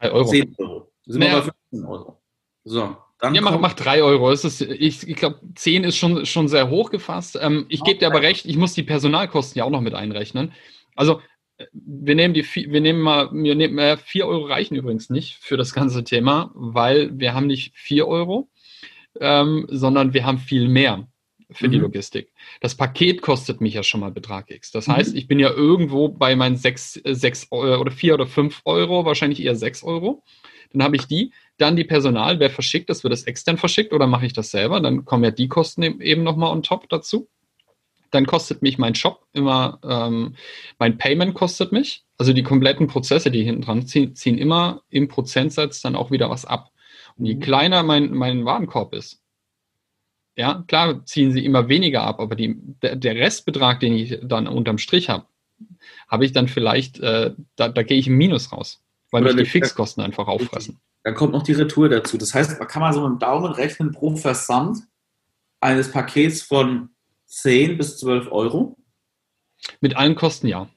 3 0.00 0.12
Euro. 0.12 0.28
10 0.28 0.54
Euro. 0.58 0.92
Sind 1.06 1.20
naja. 1.20 1.32
wir 1.32 1.40
bei 1.40 1.50
15 1.70 1.84
Euro. 1.86 2.20
So. 2.64 2.96
Dann 3.20 3.34
ja, 3.34 3.42
mach, 3.42 3.58
mach 3.58 3.74
3 3.74 4.02
Euro. 4.02 4.30
Das 4.30 4.44
ist, 4.44 4.62
ich 4.62 5.06
ich 5.06 5.16
glaube, 5.16 5.40
10 5.54 5.84
ist 5.84 5.96
schon, 5.96 6.24
schon 6.24 6.48
sehr 6.48 6.70
hoch 6.70 6.90
gefasst. 6.90 7.38
Ähm, 7.40 7.66
ich 7.68 7.82
gebe 7.84 7.98
dir 7.98 8.06
aber 8.06 8.22
recht, 8.22 8.46
ich 8.46 8.56
muss 8.56 8.74
die 8.74 8.82
Personalkosten 8.82 9.58
ja 9.58 9.64
auch 9.64 9.70
noch 9.70 9.82
mit 9.82 9.94
einrechnen. 9.94 10.52
Also 10.96 11.20
wir 11.72 12.14
nehmen 12.14 12.34
die, 12.34 12.44
wir 12.44 12.80
nehmen 12.80 13.00
mal, 13.00 13.30
wir 13.32 13.54
nehmen 13.54 13.78
äh, 13.78 13.96
4 13.96 14.26
Euro 14.26 14.46
reichen 14.46 14.76
übrigens 14.76 15.10
nicht 15.10 15.36
für 15.36 15.56
das 15.56 15.74
ganze 15.74 16.04
Thema, 16.04 16.50
weil 16.54 17.18
wir 17.18 17.34
haben 17.34 17.46
nicht 17.46 17.76
4 17.76 18.06
Euro, 18.06 18.48
ähm, 19.20 19.66
sondern 19.68 20.14
wir 20.14 20.24
haben 20.24 20.38
viel 20.38 20.68
mehr 20.68 21.08
für 21.50 21.68
mhm. 21.68 21.72
die 21.72 21.78
Logistik. 21.78 22.32
Das 22.60 22.74
Paket 22.74 23.22
kostet 23.22 23.60
mich 23.60 23.74
ja 23.74 23.82
schon 23.82 24.00
mal 24.00 24.10
Betrag 24.10 24.50
X. 24.50 24.70
Das 24.70 24.86
mhm. 24.86 24.92
heißt, 24.92 25.14
ich 25.14 25.26
bin 25.26 25.38
ja 25.38 25.50
irgendwo 25.50 26.08
bei 26.08 26.36
meinen 26.36 26.56
6, 26.56 27.00
6 27.04 27.48
äh, 27.50 27.54
oder 27.54 27.90
4 27.90 28.14
oder 28.14 28.26
5 28.26 28.62
Euro, 28.64 29.04
wahrscheinlich 29.04 29.42
eher 29.42 29.56
6 29.56 29.82
Euro. 29.82 30.22
Dann 30.72 30.82
habe 30.82 30.96
ich 30.96 31.06
die, 31.06 31.32
dann 31.60 31.76
die 31.76 31.84
Personal, 31.84 32.40
wer 32.40 32.50
verschickt 32.50 32.90
das, 32.90 33.04
wird 33.04 33.12
das 33.12 33.24
extern 33.24 33.58
verschickt 33.58 33.92
oder 33.92 34.06
mache 34.06 34.26
ich 34.26 34.32
das 34.32 34.50
selber? 34.50 34.80
Dann 34.80 35.04
kommen 35.04 35.24
ja 35.24 35.30
die 35.30 35.48
Kosten 35.48 35.82
eben 35.82 36.22
nochmal 36.22 36.52
on 36.52 36.62
top 36.62 36.88
dazu. 36.88 37.28
dann 38.10 38.26
kostet 38.26 38.62
mich 38.62 38.76
mein 38.78 38.94
Shop 38.96 39.24
immer, 39.32 39.78
ähm, 39.84 40.34
mein 40.78 40.98
Payment 40.98 41.34
kostet 41.34 41.70
mich. 41.72 42.04
Also 42.18 42.32
die 42.32 42.42
kompletten 42.42 42.88
Prozesse, 42.88 43.30
die 43.30 43.44
hinten 43.44 43.62
dran 43.62 43.86
ziehen, 43.86 44.16
ziehen 44.16 44.36
immer 44.36 44.82
im 44.90 45.08
Prozentsatz 45.08 45.80
dann 45.80 45.96
auch 45.96 46.10
wieder 46.10 46.28
was 46.28 46.44
ab. 46.44 46.70
Und 47.16 47.26
je 47.26 47.36
mhm. 47.36 47.40
kleiner 47.40 47.82
mein, 47.82 48.12
mein 48.12 48.44
Warenkorb 48.44 48.94
ist, 48.94 49.22
ja, 50.36 50.64
klar 50.66 51.04
ziehen 51.04 51.32
sie 51.32 51.44
immer 51.44 51.68
weniger 51.68 52.02
ab, 52.02 52.20
aber 52.20 52.34
die, 52.34 52.56
der, 52.82 52.96
der 52.96 53.14
Restbetrag, 53.16 53.80
den 53.80 53.94
ich 53.94 54.18
dann 54.22 54.48
unterm 54.48 54.78
Strich 54.78 55.08
habe, 55.08 55.26
habe 56.08 56.24
ich 56.24 56.32
dann 56.32 56.48
vielleicht, 56.48 56.98
äh, 57.00 57.34
da, 57.56 57.68
da 57.68 57.82
gehe 57.82 57.98
ich 57.98 58.06
im 58.06 58.16
Minus 58.16 58.52
raus, 58.52 58.82
weil 59.10 59.22
mich 59.22 59.34
die 59.34 59.44
Fixkosten 59.44 60.02
einfach 60.02 60.28
auffressen. 60.28 60.78
Dann 61.02 61.14
kommt 61.14 61.32
noch 61.32 61.42
die 61.42 61.52
Retour 61.52 61.88
dazu. 61.88 62.18
Das 62.18 62.34
heißt, 62.34 62.58
man 62.58 62.68
kann 62.68 62.80
mal 62.80 62.92
so 62.92 63.00
mit 63.02 63.10
dem 63.10 63.18
Daumen 63.18 63.52
rechnen 63.52 63.92
pro 63.92 64.16
Versand 64.16 64.78
eines 65.60 65.90
Pakets 65.90 66.42
von 66.42 66.90
10 67.26 67.78
bis 67.78 67.98
12 67.98 68.30
Euro. 68.30 68.76
Mit 69.80 69.96
allen 69.96 70.14
Kosten 70.14 70.46
ja. 70.46 70.68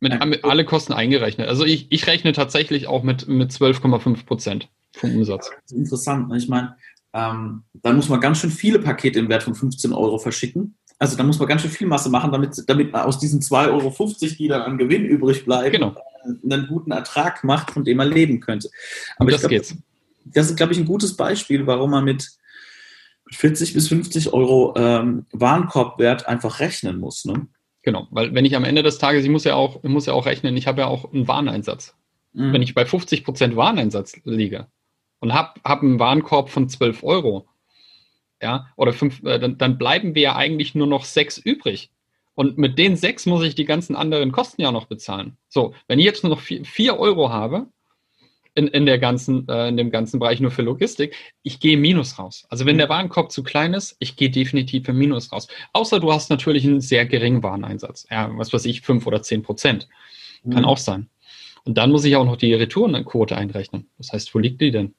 Mit, 0.00 0.24
mit 0.24 0.44
alle 0.44 0.64
Kosten 0.64 0.92
eingerechnet. 0.92 1.48
Also 1.48 1.64
ich, 1.64 1.86
ich 1.90 2.06
rechne 2.08 2.32
tatsächlich 2.32 2.88
auch 2.88 3.04
mit, 3.04 3.28
mit 3.28 3.52
12,5 3.52 4.26
Prozent 4.26 4.68
vom 4.92 5.14
Umsatz. 5.14 5.50
Das 5.50 5.72
ist 5.72 5.78
interessant. 5.78 6.28
Ne? 6.28 6.38
Ich 6.38 6.48
meine, 6.48 6.76
ähm, 7.12 7.62
dann 7.74 7.96
muss 7.96 8.08
man 8.08 8.20
ganz 8.20 8.38
schön 8.38 8.50
viele 8.50 8.78
Pakete 8.80 9.20
im 9.20 9.28
Wert 9.28 9.44
von 9.44 9.54
15 9.54 9.92
Euro 9.92 10.18
verschicken. 10.18 10.76
Also 10.98 11.16
da 11.16 11.22
muss 11.22 11.38
man 11.38 11.48
ganz 11.48 11.62
schön 11.62 11.70
viel 11.70 11.86
Masse 11.86 12.10
machen, 12.10 12.32
damit, 12.32 12.62
damit 12.66 12.92
man 12.92 13.02
aus 13.02 13.18
diesen 13.18 13.40
2,50 13.40 13.70
Euro, 13.70 14.14
die 14.38 14.48
dann 14.48 14.62
an 14.62 14.78
Gewinn 14.78 15.04
übrig 15.04 15.44
bleiben, 15.44 15.72
genau. 15.72 15.94
Einen 16.24 16.66
guten 16.66 16.92
Ertrag 16.92 17.44
macht, 17.44 17.70
von 17.70 17.84
dem 17.84 17.96
man 17.96 18.10
leben 18.10 18.40
könnte. 18.40 18.70
Aber 19.16 19.30
das 19.30 19.40
glaub, 19.40 19.50
geht's. 19.50 19.76
Das 20.24 20.50
ist, 20.50 20.56
glaube 20.56 20.72
ich, 20.72 20.78
ein 20.78 20.86
gutes 20.86 21.16
Beispiel, 21.16 21.66
warum 21.66 21.90
man 21.90 22.04
mit 22.04 22.30
40 23.30 23.74
bis 23.74 23.88
50 23.88 24.32
Euro 24.32 24.74
ähm, 24.76 25.26
Warenkorbwert 25.32 26.26
einfach 26.28 26.60
rechnen 26.60 26.98
muss. 26.98 27.24
Ne? 27.24 27.46
Genau, 27.82 28.06
weil 28.10 28.34
wenn 28.34 28.44
ich 28.44 28.54
am 28.56 28.64
Ende 28.64 28.82
des 28.82 28.98
Tages, 28.98 29.24
ich 29.24 29.30
muss 29.30 29.44
ja 29.44 29.54
auch, 29.54 29.82
ich 29.82 29.90
muss 29.90 30.06
ja 30.06 30.12
auch 30.12 30.26
rechnen, 30.26 30.56
ich 30.56 30.66
habe 30.66 30.82
ja 30.82 30.86
auch 30.86 31.12
einen 31.12 31.26
Wareneinsatz. 31.26 31.94
Mhm. 32.32 32.52
Wenn 32.52 32.62
ich 32.62 32.74
bei 32.74 32.86
50 32.86 33.24
Prozent 33.24 33.56
Wareneinsatz 33.56 34.20
liege 34.24 34.68
und 35.20 35.34
habe 35.34 35.60
hab 35.64 35.82
einen 35.82 35.98
Warenkorb 35.98 36.50
von 36.50 36.68
12 36.68 37.02
Euro, 37.02 37.48
ja, 38.40 38.66
oder 38.76 38.92
fünf, 38.92 39.22
äh, 39.22 39.38
dann, 39.38 39.56
dann 39.58 39.78
bleiben 39.78 40.14
wir 40.14 40.22
ja 40.22 40.36
eigentlich 40.36 40.74
nur 40.74 40.86
noch 40.86 41.04
sechs 41.04 41.38
übrig. 41.38 41.90
Und 42.34 42.56
mit 42.56 42.78
den 42.78 42.96
sechs 42.96 43.26
muss 43.26 43.44
ich 43.44 43.54
die 43.54 43.64
ganzen 43.64 43.94
anderen 43.94 44.32
Kosten 44.32 44.62
ja 44.62 44.72
noch 44.72 44.86
bezahlen. 44.86 45.36
So, 45.48 45.74
wenn 45.86 45.98
ich 45.98 46.04
jetzt 46.04 46.22
nur 46.22 46.30
noch 46.30 46.40
vier, 46.40 46.64
vier 46.64 46.98
Euro 46.98 47.30
habe 47.30 47.66
in, 48.54 48.68
in, 48.68 48.86
der 48.86 48.98
ganzen, 48.98 49.46
äh, 49.48 49.68
in 49.68 49.76
dem 49.76 49.90
ganzen 49.90 50.18
Bereich 50.18 50.40
nur 50.40 50.50
für 50.50 50.62
Logistik, 50.62 51.14
ich 51.42 51.60
gehe 51.60 51.76
Minus 51.76 52.18
raus. 52.18 52.46
Also 52.48 52.64
wenn 52.64 52.78
der 52.78 52.88
Warenkorb 52.88 53.30
zu 53.30 53.42
klein 53.42 53.74
ist, 53.74 53.96
ich 53.98 54.16
gehe 54.16 54.30
definitiv 54.30 54.88
im 54.88 54.96
Minus 54.96 55.32
raus. 55.32 55.48
Außer 55.72 56.00
du 56.00 56.12
hast 56.12 56.30
natürlich 56.30 56.64
einen 56.64 56.80
sehr 56.80 57.04
geringen 57.06 57.42
Wareneinsatz. 57.42 58.06
Ja, 58.10 58.30
was 58.34 58.52
weiß 58.52 58.64
ich, 58.64 58.80
fünf 58.80 59.06
oder 59.06 59.22
zehn 59.22 59.42
Prozent. 59.42 59.88
Kann 60.50 60.62
mhm. 60.62 60.68
auch 60.68 60.78
sein. 60.78 61.08
Und 61.64 61.78
dann 61.78 61.92
muss 61.92 62.04
ich 62.04 62.16
auch 62.16 62.24
noch 62.24 62.36
die 62.36 62.54
Retourenquote 62.54 63.36
einrechnen. 63.36 63.88
Das 63.98 64.12
heißt, 64.12 64.34
wo 64.34 64.38
liegt 64.38 64.60
die 64.60 64.70
denn? 64.70 64.94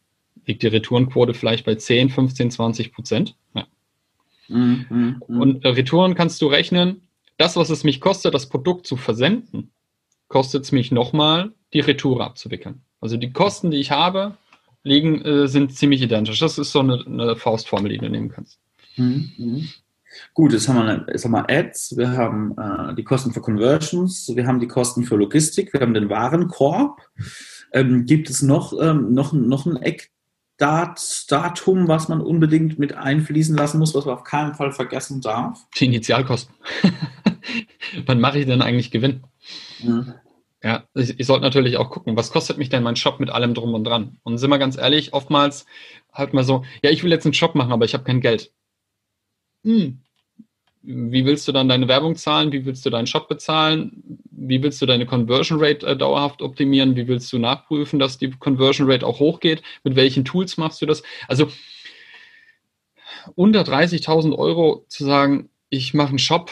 liegt 0.45 0.63
die 0.63 0.67
Retourenquote 0.67 1.33
vielleicht 1.33 1.65
bei 1.65 1.75
10, 1.75 2.09
15, 2.09 2.51
20 2.51 2.93
Prozent. 2.93 3.35
Ja. 3.53 3.67
Mm, 4.49 4.85
mm. 4.89 5.21
Und 5.27 5.65
äh, 5.65 5.69
Retouren 5.69 6.15
kannst 6.15 6.41
du 6.41 6.47
rechnen, 6.47 7.02
das, 7.37 7.55
was 7.55 7.69
es 7.69 7.83
mich 7.83 7.99
kostet, 7.99 8.33
das 8.33 8.49
Produkt 8.49 8.87
zu 8.87 8.95
versenden, 8.97 9.71
kostet 10.27 10.63
es 10.63 10.71
mich 10.71 10.91
nochmal, 10.91 11.51
die 11.73 11.79
Retour 11.79 12.21
abzuwickeln. 12.21 12.81
Also 13.01 13.17
die 13.17 13.33
Kosten, 13.33 13.71
die 13.71 13.77
ich 13.77 13.91
habe, 13.91 14.37
liegen, 14.83 15.21
äh, 15.21 15.47
sind 15.47 15.75
ziemlich 15.75 16.01
identisch. 16.01 16.39
Das 16.39 16.57
ist 16.57 16.71
so 16.71 16.79
eine, 16.79 17.03
eine 17.05 17.35
Faustformel, 17.35 17.91
die 17.91 17.97
du 17.97 18.09
nehmen 18.09 18.29
kannst. 18.29 18.59
Mhm, 18.95 19.31
mhm. 19.37 19.69
Gut, 20.33 20.53
jetzt 20.53 20.67
haben 20.67 20.85
wir, 20.85 21.05
jetzt 21.11 21.25
haben 21.25 21.31
wir 21.31 21.49
Ads, 21.49 21.97
wir 21.97 22.11
haben 22.11 22.55
äh, 22.57 22.95
die 22.95 23.03
Kosten 23.03 23.31
für 23.31 23.41
Conversions, 23.41 24.31
wir 24.35 24.45
haben 24.45 24.59
die 24.59 24.67
Kosten 24.67 25.03
für 25.03 25.15
Logistik, 25.15 25.73
wir 25.73 25.81
haben 25.81 25.93
den 25.93 26.09
Warenkorb. 26.09 27.01
Ähm, 27.71 28.05
gibt 28.05 28.29
es 28.29 28.43
noch, 28.43 28.73
ähm, 28.79 29.13
noch, 29.13 29.33
noch 29.33 29.65
ein 29.65 29.77
Eck, 29.77 30.11
Dat 30.57 31.25
Datum, 31.29 31.87
was 31.87 32.07
man 32.09 32.21
unbedingt 32.21 32.77
mit 32.77 32.93
einfließen 32.93 33.57
lassen 33.57 33.79
muss, 33.79 33.95
was 33.95 34.05
man 34.05 34.15
auf 34.15 34.23
keinen 34.23 34.53
Fall 34.53 34.71
vergessen 34.71 35.21
darf? 35.21 35.65
Die 35.79 35.85
Initialkosten. 35.85 36.53
Wann 38.05 38.19
mache 38.19 38.39
ich 38.39 38.45
denn 38.45 38.61
eigentlich 38.61 38.91
Gewinn? 38.91 39.23
Ja, 39.79 40.15
ja 40.63 40.83
ich, 40.93 41.19
ich 41.19 41.25
sollte 41.25 41.43
natürlich 41.43 41.77
auch 41.77 41.89
gucken, 41.89 42.15
was 42.15 42.31
kostet 42.31 42.57
mich 42.57 42.69
denn 42.69 42.83
mein 42.83 42.95
Shop 42.95 43.19
mit 43.19 43.29
allem 43.29 43.53
drum 43.53 43.73
und 43.73 43.83
dran? 43.83 44.19
Und 44.23 44.37
sind 44.37 44.49
wir 44.49 44.59
ganz 44.59 44.77
ehrlich, 44.77 45.13
oftmals 45.13 45.65
halt 46.11 46.33
mal 46.33 46.43
so, 46.43 46.63
ja, 46.83 46.91
ich 46.91 47.03
will 47.03 47.11
jetzt 47.11 47.25
einen 47.25 47.33
Shop 47.33 47.55
machen, 47.55 47.71
aber 47.71 47.85
ich 47.85 47.93
habe 47.93 48.03
kein 48.03 48.21
Geld. 48.21 48.51
Hm, 49.63 50.03
wie 50.83 51.25
willst 51.25 51.47
du 51.47 51.53
dann 51.53 51.69
deine 51.69 51.87
Werbung 51.87 52.17
zahlen? 52.17 52.51
Wie 52.51 52.65
willst 52.65 52.85
du 52.85 52.89
deinen 52.89 53.07
Shop 53.07 53.29
bezahlen? 53.29 54.19
Wie 54.47 54.61
willst 54.61 54.81
du 54.81 54.85
deine 54.85 55.05
Conversion 55.05 55.59
Rate 55.61 55.85
äh, 55.85 55.97
dauerhaft 55.97 56.41
optimieren? 56.41 56.95
Wie 56.95 57.07
willst 57.07 57.31
du 57.31 57.39
nachprüfen, 57.39 57.99
dass 57.99 58.17
die 58.17 58.31
Conversion 58.31 58.89
Rate 58.89 59.05
auch 59.05 59.19
hochgeht? 59.19 59.63
Mit 59.83 59.95
welchen 59.95 60.25
Tools 60.25 60.57
machst 60.57 60.81
du 60.81 60.85
das? 60.85 61.03
Also 61.27 61.49
unter 63.35 63.61
30.000 63.61 64.37
Euro 64.37 64.85
zu 64.89 65.05
sagen, 65.05 65.49
ich 65.69 65.93
mache 65.93 66.09
einen 66.09 66.19
Shop, 66.19 66.51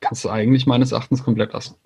kannst 0.00 0.24
du 0.24 0.30
eigentlich 0.30 0.66
meines 0.66 0.92
Erachtens 0.92 1.24
komplett 1.24 1.52
lassen. 1.52 1.76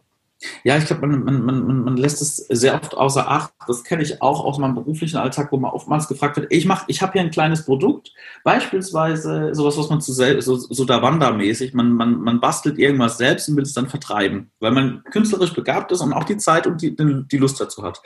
Ja, 0.62 0.76
ich 0.76 0.86
glaube, 0.86 1.06
man, 1.06 1.24
man, 1.24 1.44
man, 1.44 1.84
man 1.84 1.96
lässt 1.96 2.20
es 2.22 2.36
sehr 2.36 2.74
oft 2.74 2.96
außer 2.96 3.28
Acht. 3.28 3.52
Das 3.66 3.84
kenne 3.84 4.02
ich 4.02 4.20
auch 4.22 4.44
aus 4.44 4.58
meinem 4.58 4.74
beruflichen 4.74 5.16
Alltag, 5.16 5.52
wo 5.52 5.56
man 5.56 5.72
oftmals 5.72 6.08
gefragt 6.08 6.36
wird, 6.36 6.52
ich 6.52 6.68
ich 6.88 7.02
habe 7.02 7.12
hier 7.12 7.20
ein 7.20 7.30
kleines 7.30 7.64
Produkt, 7.64 8.12
beispielsweise 8.42 9.54
sowas, 9.54 9.76
was 9.78 9.90
man 9.90 10.00
zu 10.00 10.12
selbst, 10.12 10.46
so, 10.46 10.56
so 10.56 10.84
Davanda-mäßig, 10.84 11.74
man, 11.74 11.92
man, 11.92 12.20
man 12.20 12.40
bastelt 12.40 12.78
irgendwas 12.78 13.18
selbst 13.18 13.48
und 13.48 13.56
will 13.56 13.64
es 13.64 13.74
dann 13.74 13.88
vertreiben, 13.88 14.50
weil 14.60 14.72
man 14.72 15.02
künstlerisch 15.10 15.54
begabt 15.54 15.92
ist 15.92 16.00
und 16.00 16.12
auch 16.12 16.24
die 16.24 16.36
Zeit 16.36 16.66
und 16.66 16.82
die, 16.82 16.96
die 16.96 17.38
Lust 17.38 17.60
dazu 17.60 17.82
hat. 17.82 18.00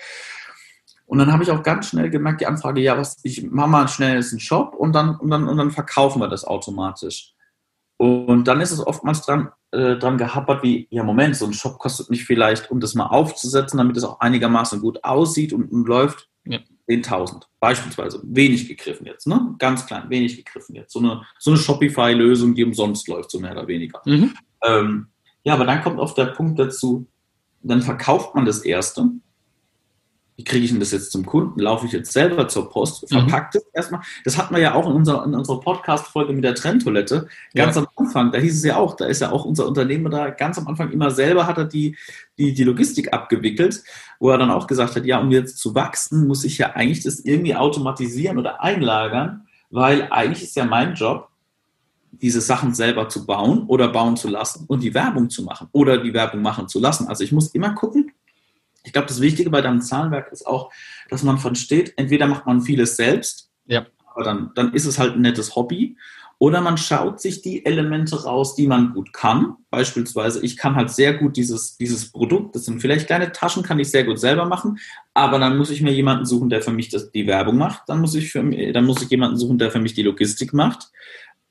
Und 1.06 1.18
dann 1.18 1.32
habe 1.32 1.42
ich 1.42 1.50
auch 1.50 1.62
ganz 1.62 1.88
schnell 1.88 2.10
gemerkt, 2.10 2.42
die 2.42 2.46
Anfrage, 2.46 2.82
ja, 2.82 2.98
was, 2.98 3.16
ich 3.22 3.50
mache 3.50 3.68
mal 3.68 3.88
schnell 3.88 4.16
einen 4.16 4.40
Shop 4.40 4.74
und 4.74 4.92
dann, 4.92 5.16
und, 5.16 5.30
dann, 5.30 5.48
und 5.48 5.56
dann 5.56 5.70
verkaufen 5.70 6.20
wir 6.20 6.28
das 6.28 6.44
automatisch. 6.44 7.32
Und 7.98 8.44
dann 8.44 8.60
ist 8.60 8.70
es 8.70 8.84
oftmals 8.84 9.22
dran, 9.22 9.50
äh, 9.72 9.96
dran 9.96 10.18
gehappert, 10.18 10.62
wie, 10.62 10.86
ja, 10.90 11.02
Moment, 11.02 11.36
so 11.36 11.44
ein 11.44 11.52
Shop 11.52 11.78
kostet 11.78 12.10
mich 12.10 12.24
vielleicht, 12.24 12.70
um 12.70 12.80
das 12.80 12.94
mal 12.94 13.06
aufzusetzen, 13.06 13.76
damit 13.76 13.96
es 13.96 14.04
auch 14.04 14.20
einigermaßen 14.20 14.80
gut 14.80 15.04
aussieht 15.04 15.52
und, 15.52 15.70
und 15.70 15.86
läuft, 15.86 16.28
ja. 16.44 16.60
10.000. 16.88 17.42
Beispielsweise. 17.60 18.20
Wenig 18.24 18.66
gegriffen 18.68 19.04
jetzt, 19.04 19.26
ne? 19.26 19.54
Ganz 19.58 19.84
klein, 19.84 20.08
wenig 20.08 20.36
gegriffen 20.36 20.74
jetzt. 20.74 20.92
So 20.92 21.00
eine, 21.00 21.22
so 21.38 21.50
eine 21.50 21.58
Shopify-Lösung, 21.58 22.54
die 22.54 22.64
umsonst 22.64 23.08
läuft, 23.08 23.30
so 23.30 23.40
mehr 23.40 23.52
oder 23.52 23.66
weniger. 23.66 24.00
Mhm. 24.06 24.34
Ähm, 24.62 25.08
ja, 25.42 25.54
aber 25.54 25.66
dann 25.66 25.82
kommt 25.82 25.98
oft 25.98 26.16
der 26.16 26.26
Punkt 26.26 26.58
dazu, 26.58 27.06
dann 27.62 27.82
verkauft 27.82 28.34
man 28.34 28.46
das 28.46 28.60
erste 28.60 29.10
wie 30.38 30.44
kriege 30.44 30.64
ich 30.64 30.70
denn 30.70 30.78
das 30.78 30.92
jetzt 30.92 31.10
zum 31.10 31.26
Kunden? 31.26 31.58
Laufe 31.58 31.86
ich 31.86 31.90
jetzt 31.90 32.12
selber 32.12 32.46
zur 32.46 32.70
Post? 32.70 33.10
Mhm. 33.10 33.18
Verpackt 33.18 33.56
es 33.56 33.66
erstmal. 33.72 34.02
Das 34.24 34.38
hatten 34.38 34.54
wir 34.54 34.62
ja 34.62 34.74
auch 34.74 34.88
in 34.88 34.92
unserer, 34.92 35.24
in 35.24 35.34
unserer 35.34 35.58
Podcast-Folge 35.58 36.32
mit 36.32 36.44
der 36.44 36.54
Trenntoilette. 36.54 37.26
Ganz 37.56 37.74
ja. 37.74 37.82
am 37.82 37.88
Anfang, 37.96 38.30
da 38.30 38.38
hieß 38.38 38.54
es 38.54 38.62
ja 38.62 38.76
auch, 38.76 38.94
da 38.94 39.06
ist 39.06 39.20
ja 39.20 39.32
auch 39.32 39.44
unser 39.44 39.66
Unternehmer 39.66 40.10
da 40.10 40.30
ganz 40.30 40.56
am 40.56 40.68
Anfang 40.68 40.92
immer 40.92 41.10
selber 41.10 41.48
hat 41.48 41.58
er 41.58 41.64
die, 41.64 41.96
die, 42.38 42.54
die 42.54 42.62
Logistik 42.62 43.12
abgewickelt, 43.12 43.82
wo 44.20 44.30
er 44.30 44.38
dann 44.38 44.52
auch 44.52 44.68
gesagt 44.68 44.94
hat, 44.94 45.04
ja, 45.04 45.18
um 45.18 45.32
jetzt 45.32 45.58
zu 45.58 45.74
wachsen, 45.74 46.28
muss 46.28 46.44
ich 46.44 46.56
ja 46.56 46.70
eigentlich 46.70 47.02
das 47.02 47.18
irgendwie 47.18 47.56
automatisieren 47.56 48.38
oder 48.38 48.62
einlagern, 48.62 49.48
weil 49.70 50.06
eigentlich 50.12 50.44
ist 50.44 50.54
ja 50.54 50.64
mein 50.64 50.94
Job, 50.94 51.30
diese 52.12 52.40
Sachen 52.40 52.74
selber 52.74 53.08
zu 53.08 53.26
bauen 53.26 53.64
oder 53.66 53.88
bauen 53.88 54.16
zu 54.16 54.28
lassen 54.28 54.66
und 54.68 54.84
die 54.84 54.94
Werbung 54.94 55.30
zu 55.30 55.42
machen 55.42 55.68
oder 55.72 55.98
die 55.98 56.14
Werbung 56.14 56.42
machen 56.42 56.68
zu 56.68 56.78
lassen. 56.78 57.08
Also 57.08 57.24
ich 57.24 57.32
muss 57.32 57.48
immer 57.48 57.74
gucken, 57.74 58.12
ich 58.84 58.92
glaube, 58.92 59.08
das 59.08 59.20
Wichtige 59.20 59.50
bei 59.50 59.60
deinem 59.60 59.80
Zahlenwerk 59.80 60.32
ist 60.32 60.46
auch, 60.46 60.72
dass 61.08 61.22
man 61.22 61.38
versteht, 61.38 61.94
entweder 61.96 62.26
macht 62.26 62.46
man 62.46 62.62
vieles 62.62 62.96
selbst, 62.96 63.50
ja. 63.66 63.86
aber 64.06 64.24
dann, 64.24 64.50
dann 64.54 64.72
ist 64.72 64.86
es 64.86 64.98
halt 64.98 65.14
ein 65.14 65.20
nettes 65.20 65.56
Hobby, 65.56 65.96
oder 66.40 66.60
man 66.60 66.78
schaut 66.78 67.20
sich 67.20 67.42
die 67.42 67.66
Elemente 67.66 68.22
raus, 68.22 68.54
die 68.54 68.68
man 68.68 68.94
gut 68.94 69.12
kann. 69.12 69.56
Beispielsweise, 69.70 70.40
ich 70.44 70.56
kann 70.56 70.76
halt 70.76 70.90
sehr 70.90 71.14
gut 71.14 71.36
dieses, 71.36 71.76
dieses 71.76 72.12
Produkt, 72.12 72.54
das 72.54 72.64
sind 72.64 72.80
vielleicht 72.80 73.08
kleine 73.08 73.32
Taschen, 73.32 73.64
kann 73.64 73.80
ich 73.80 73.90
sehr 73.90 74.04
gut 74.04 74.20
selber 74.20 74.44
machen, 74.44 74.78
aber 75.14 75.40
dann 75.40 75.58
muss 75.58 75.70
ich 75.70 75.82
mir 75.82 75.92
jemanden 75.92 76.26
suchen, 76.26 76.48
der 76.48 76.62
für 76.62 76.70
mich 76.70 76.90
das, 76.90 77.10
die 77.10 77.26
Werbung 77.26 77.56
macht. 77.56 77.88
Dann 77.88 78.00
muss, 78.00 78.14
ich 78.14 78.30
für, 78.30 78.44
dann 78.72 78.84
muss 78.84 79.02
ich 79.02 79.10
jemanden 79.10 79.36
suchen, 79.36 79.58
der 79.58 79.72
für 79.72 79.80
mich 79.80 79.94
die 79.94 80.04
Logistik 80.04 80.52
macht 80.52 80.90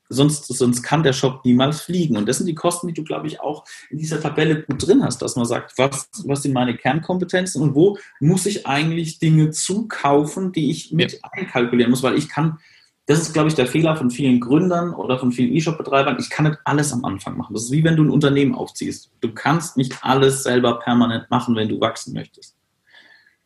sonst, 0.08 0.46
sonst 0.46 0.82
kann 0.82 1.02
der 1.02 1.12
Shop 1.12 1.44
niemals 1.44 1.82
fliegen. 1.82 2.16
Und 2.16 2.28
das 2.28 2.38
sind 2.38 2.46
die 2.46 2.54
Kosten, 2.54 2.88
die 2.88 2.94
du, 2.94 3.04
glaube 3.04 3.26
ich, 3.26 3.40
auch 3.40 3.64
in 3.90 3.98
dieser 3.98 4.20
Tabelle 4.20 4.62
gut 4.62 4.86
drin 4.86 5.02
hast, 5.02 5.22
dass 5.22 5.36
man 5.36 5.44
sagt, 5.44 5.76
was, 5.76 6.08
was 6.24 6.42
sind 6.42 6.52
meine 6.52 6.76
Kernkompetenzen 6.76 7.62
und 7.62 7.74
wo 7.74 7.98
muss 8.20 8.46
ich 8.46 8.66
eigentlich 8.66 9.18
Dinge 9.18 9.50
zukaufen, 9.50 10.52
die 10.52 10.70
ich 10.70 10.92
mit 10.92 11.12
ja. 11.12 11.18
einkalkulieren 11.32 11.90
muss, 11.90 12.02
weil 12.02 12.16
ich 12.16 12.28
kann, 12.28 12.58
das 13.06 13.20
ist, 13.20 13.32
glaube 13.32 13.48
ich, 13.48 13.54
der 13.54 13.66
Fehler 13.66 13.96
von 13.96 14.10
vielen 14.10 14.40
Gründern 14.40 14.94
oder 14.94 15.18
von 15.18 15.32
vielen 15.32 15.54
E-Shop-Betreibern. 15.54 16.16
Ich 16.18 16.30
kann 16.30 16.46
nicht 16.46 16.58
alles 16.64 16.92
am 16.92 17.04
Anfang 17.04 17.36
machen. 17.36 17.54
Das 17.54 17.64
ist 17.64 17.72
wie 17.72 17.84
wenn 17.84 17.96
du 17.96 18.04
ein 18.04 18.10
Unternehmen 18.10 18.54
aufziehst. 18.54 19.10
Du 19.20 19.32
kannst 19.32 19.76
nicht 19.76 20.02
alles 20.02 20.42
selber 20.42 20.78
permanent 20.78 21.30
machen, 21.30 21.56
wenn 21.56 21.68
du 21.68 21.80
wachsen 21.80 22.14
möchtest. 22.14 22.56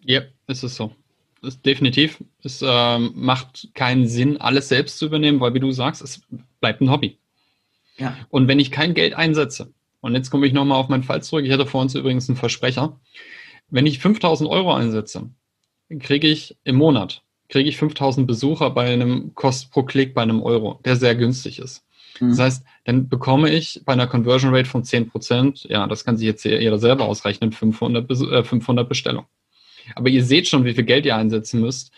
Ja, 0.01 0.23
ist 0.49 0.65
es 0.65 0.75
so 0.75 0.93
ist 1.43 1.67
definitiv. 1.67 2.23
Es 2.43 2.63
ähm, 2.65 3.13
macht 3.15 3.69
keinen 3.75 4.07
Sinn, 4.07 4.41
alles 4.41 4.69
selbst 4.69 4.99
zu 4.99 5.07
übernehmen, 5.07 5.41
weil, 5.41 5.55
wie 5.55 5.61
du 5.61 5.73
sagst, 5.73 6.03
es 6.03 6.23
bleibt 6.61 6.81
ein 6.81 6.91
Hobby. 6.91 7.19
Ja. 7.99 8.17
Und 8.31 8.49
wenn 8.49 8.61
ich 8.61 8.71
kein 8.71 8.95
Geld 8.95 9.15
einsetze, 9.15 9.73
und 10.01 10.15
jetzt 10.15 10.31
komme 10.31 10.47
ich 10.47 10.53
nochmal 10.53 10.79
auf 10.79 10.89
meinen 10.89 11.03
Fall 11.03 11.23
zurück, 11.23 11.45
ich 11.45 11.53
hatte 11.53 11.67
vor 11.67 11.81
uns 11.81 11.95
übrigens 11.95 12.29
einen 12.29 12.37
Versprecher, 12.37 12.99
wenn 13.71 13.87
ich 13.87 13.99
5000 13.99 14.49
Euro 14.49 14.75
einsetze, 14.75 15.31
kriege 16.01 16.29
ich 16.29 16.57
im 16.65 16.77
Monat, 16.77 17.23
kriege 17.49 17.69
ich 17.69 17.77
5000 17.77 18.27
Besucher 18.27 18.71
bei 18.71 18.93
einem 18.93 19.35
Kost 19.35 19.71
pro 19.71 19.83
Klick 19.83 20.15
bei 20.15 20.23
einem 20.23 20.43
Euro, 20.43 20.81
der 20.85 20.97
sehr 20.97 21.15
günstig 21.15 21.59
ist. 21.59 21.85
Mhm. 22.21 22.31
Das 22.31 22.39
heißt, 22.39 22.65
dann 22.85 23.09
bekomme 23.09 23.51
ich 23.51 23.83
bei 23.85 23.93
einer 23.93 24.07
Conversion 24.07 24.55
Rate 24.55 24.69
von 24.69 24.83
10%, 24.83 25.69
ja, 25.69 25.87
das 25.87 26.05
kann 26.05 26.17
sich 26.17 26.27
jetzt 26.27 26.45
jeder 26.45 26.79
selber 26.79 27.05
ausrechnen, 27.05 27.53
500, 27.53 28.11
äh, 28.11 28.45
500 28.45 28.89
Bestellungen. 28.89 29.27
Aber 29.95 30.09
ihr 30.09 30.25
seht 30.25 30.49
schon, 30.49 30.65
wie 30.65 30.75
viel 30.75 30.85
Geld 30.85 31.07
ihr 31.07 31.17
einsetzen 31.17 31.61
müsst. 31.61 31.93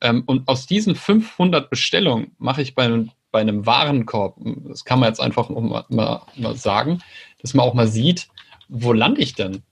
Ähm, 0.00 0.24
und 0.26 0.48
aus 0.48 0.66
diesen 0.66 0.94
500 0.94 1.70
Bestellungen 1.70 2.32
mache 2.38 2.62
ich 2.62 2.74
bei 2.74 2.84
einem, 2.84 3.10
bei 3.30 3.40
einem 3.40 3.64
Warenkorb, 3.66 4.36
das 4.68 4.84
kann 4.84 4.98
man 4.98 5.08
jetzt 5.08 5.20
einfach 5.20 5.48
mal, 5.48 5.84
mal, 5.88 6.22
mal 6.36 6.56
sagen, 6.56 7.00
dass 7.40 7.54
man 7.54 7.66
auch 7.66 7.74
mal 7.74 7.88
sieht, 7.88 8.28
wo 8.68 8.92
lande 8.92 9.20
ich 9.20 9.34
denn? 9.34 9.62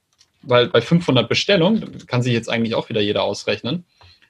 Weil 0.42 0.68
bei 0.68 0.80
500 0.80 1.28
Bestellungen, 1.28 2.06
kann 2.06 2.22
sich 2.22 2.32
jetzt 2.32 2.48
eigentlich 2.48 2.74
auch 2.74 2.88
wieder 2.88 3.00
jeder 3.00 3.24
ausrechnen, 3.24 3.84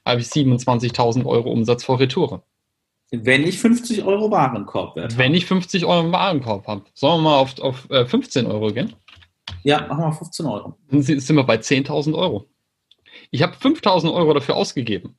habe 0.05 0.21
ich 0.21 0.27
27.000 0.27 1.25
Euro 1.25 1.51
Umsatz 1.51 1.83
vor 1.83 1.99
Retoure. 1.99 2.41
Wenn 3.11 3.45
ich 3.45 3.59
50 3.59 4.03
Euro 4.03 4.31
Warenkorb 4.31 4.95
werde. 4.95 5.17
Wenn 5.17 5.35
ich 5.35 5.45
50 5.45 5.85
Euro 5.85 6.11
Warenkorb 6.11 6.65
habe. 6.67 6.83
Sollen 6.93 7.21
wir 7.21 7.29
mal 7.29 7.37
auf, 7.37 7.59
auf 7.59 7.87
15 7.89 8.45
äh, 8.45 8.49
Euro 8.49 8.71
gehen? 8.71 8.93
Ja, 9.63 9.85
machen 9.87 10.05
wir 10.05 10.13
15 10.13 10.45
Euro. 10.45 10.77
Dann 10.89 11.01
sind 11.01 11.35
wir 11.35 11.43
bei 11.43 11.57
10.000 11.57 12.15
Euro. 12.15 12.47
Ich 13.31 13.41
habe 13.41 13.55
5.000 13.55 14.13
Euro 14.13 14.33
dafür 14.33 14.55
ausgegeben, 14.55 15.17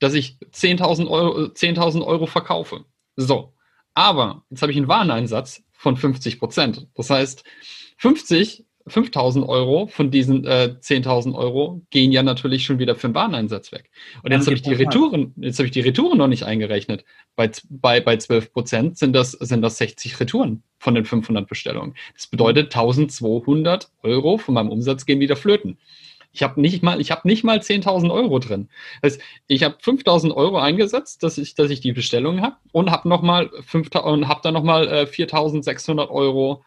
dass 0.00 0.14
ich 0.14 0.36
10.000 0.52 1.08
Euro, 1.08 1.48
10 1.48 1.78
Euro 1.78 2.26
verkaufe. 2.26 2.84
So. 3.16 3.54
Aber 3.94 4.44
jetzt 4.50 4.62
habe 4.62 4.72
ich 4.72 4.78
einen 4.78 4.88
Wareneinsatz 4.88 5.62
von 5.72 5.96
50 5.96 6.38
Prozent. 6.38 6.88
Das 6.94 7.10
heißt, 7.10 7.44
50 7.98 8.66
5000 8.86 9.48
Euro 9.48 9.86
von 9.86 10.10
diesen 10.10 10.44
äh, 10.44 10.74
10.000 10.80 11.34
Euro 11.34 11.82
gehen 11.90 12.12
ja 12.12 12.22
natürlich 12.22 12.64
schon 12.64 12.78
wieder 12.78 12.96
für 12.96 13.08
den 13.08 13.14
Wareneinsatz 13.14 13.72
weg. 13.72 13.90
Und 14.22 14.32
jetzt 14.32 14.46
habe 14.46 14.54
ich 14.54 14.62
die 14.62 14.72
Retouren, 14.72 15.34
jetzt 15.36 15.58
habe 15.58 15.66
ich 15.66 15.72
die 15.72 15.80
Retouren 15.80 16.18
noch 16.18 16.28
nicht 16.28 16.44
eingerechnet. 16.44 17.04
Bei, 17.36 17.50
bei, 17.68 18.00
bei 18.00 18.16
12 18.16 18.52
Prozent 18.52 18.98
sind 18.98 19.12
das, 19.12 19.32
sind 19.32 19.62
das 19.62 19.78
60 19.78 20.18
Retouren 20.20 20.62
von 20.78 20.94
den 20.94 21.04
500 21.04 21.48
Bestellungen. 21.48 21.94
Das 22.14 22.26
bedeutet 22.26 22.74
1200 22.74 23.90
Euro 24.02 24.38
von 24.38 24.54
meinem 24.54 24.70
Umsatz 24.70 25.06
gehen 25.06 25.20
wieder 25.20 25.36
flöten. 25.36 25.78
Ich 26.32 26.42
habe 26.42 26.60
nicht 26.60 26.82
mal, 26.82 27.00
ich 27.00 27.10
mal 27.44 27.58
10.000 27.58 28.12
Euro 28.12 28.38
drin. 28.38 28.68
Das 29.02 29.14
heißt, 29.14 29.22
ich 29.48 29.64
habe 29.64 29.76
5.000 29.82 30.34
Euro 30.34 30.58
eingesetzt, 30.58 31.22
dass 31.22 31.38
ich, 31.38 31.54
dass 31.54 31.70
ich 31.70 31.80
die 31.80 31.92
Bestellung 31.92 32.40
habe 32.40 32.56
und 32.72 32.90
habe 32.90 33.08
noch 33.08 33.22
mal 33.22 33.50
5, 33.66 33.88
und 33.96 34.28
habe 34.28 34.40
dann 34.42 34.54
noch 34.54 34.62
mal 34.62 34.86
äh, 34.88 35.02
4.600 35.02 36.08
Euro 36.08 36.64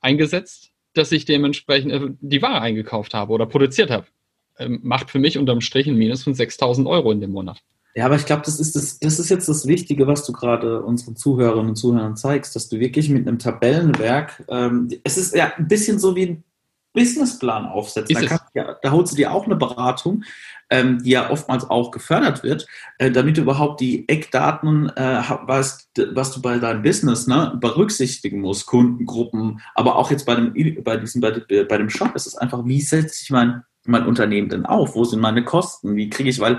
eingesetzt 0.00 0.72
dass 0.94 1.12
ich 1.12 1.24
dementsprechend 1.24 1.92
äh, 1.92 2.00
die 2.20 2.42
Ware 2.42 2.60
eingekauft 2.60 3.14
habe 3.14 3.32
oder 3.32 3.46
produziert 3.46 3.90
habe. 3.90 4.06
Ähm, 4.58 4.80
macht 4.82 5.10
für 5.10 5.18
mich 5.18 5.38
unterm 5.38 5.60
Strich 5.60 5.86
ein 5.86 5.96
Minus 5.96 6.24
von 6.24 6.34
6000 6.34 6.86
Euro 6.86 7.10
in 7.10 7.20
dem 7.20 7.32
Monat. 7.32 7.60
Ja, 7.94 8.06
aber 8.06 8.16
ich 8.16 8.24
glaube, 8.24 8.42
das 8.44 8.58
ist, 8.58 8.74
das, 8.74 8.98
das 9.00 9.18
ist 9.18 9.28
jetzt 9.28 9.48
das 9.48 9.66
Wichtige, 9.66 10.06
was 10.06 10.24
du 10.24 10.32
gerade 10.32 10.82
unseren 10.82 11.14
Zuhörerinnen 11.14 11.70
und 11.70 11.76
Zuhörern 11.76 12.16
zeigst, 12.16 12.56
dass 12.56 12.68
du 12.68 12.80
wirklich 12.80 13.10
mit 13.10 13.26
einem 13.26 13.38
Tabellenwerk, 13.38 14.44
ähm, 14.48 14.88
es 15.04 15.18
ist 15.18 15.34
ja 15.34 15.52
ein 15.56 15.68
bisschen 15.68 15.98
so 15.98 16.16
wie 16.16 16.26
ein 16.26 16.44
Businessplan 16.92 17.66
aufsetzen. 17.66 18.14
Da, 18.14 18.26
kannst, 18.26 18.44
ja, 18.54 18.76
da 18.82 18.90
holst 18.90 19.12
du 19.12 19.16
dir 19.16 19.32
auch 19.32 19.46
eine 19.46 19.56
Beratung, 19.56 20.24
ähm, 20.70 21.02
die 21.02 21.10
ja 21.10 21.30
oftmals 21.30 21.68
auch 21.68 21.90
gefördert 21.90 22.42
wird, 22.42 22.66
äh, 22.98 23.10
damit 23.10 23.36
du 23.36 23.42
überhaupt 23.42 23.80
die 23.80 24.08
Eckdaten 24.08 24.90
äh, 24.96 25.22
weißt, 25.42 25.90
was 26.12 26.32
du 26.32 26.42
bei 26.42 26.58
deinem 26.58 26.82
Business 26.82 27.26
ne, 27.26 27.56
berücksichtigen 27.60 28.40
musst, 28.40 28.66
Kundengruppen, 28.66 29.60
aber 29.74 29.96
auch 29.96 30.10
jetzt 30.10 30.26
bei 30.26 30.34
dem, 30.34 30.82
bei 30.82 30.96
diesem, 30.96 31.20
bei, 31.20 31.30
bei 31.30 31.78
dem 31.78 31.90
Shop 31.90 32.14
ist 32.14 32.26
es 32.26 32.36
einfach, 32.36 32.64
wie 32.64 32.80
setze 32.80 33.22
ich 33.22 33.30
mein 33.30 33.62
mein 33.84 34.06
Unternehmen 34.06 34.48
denn 34.48 34.66
auf? 34.66 34.94
Wo 34.94 35.04
sind 35.04 35.20
meine 35.20 35.44
Kosten? 35.44 35.96
Wie 35.96 36.08
kriege 36.08 36.30
ich, 36.30 36.40
weil 36.40 36.58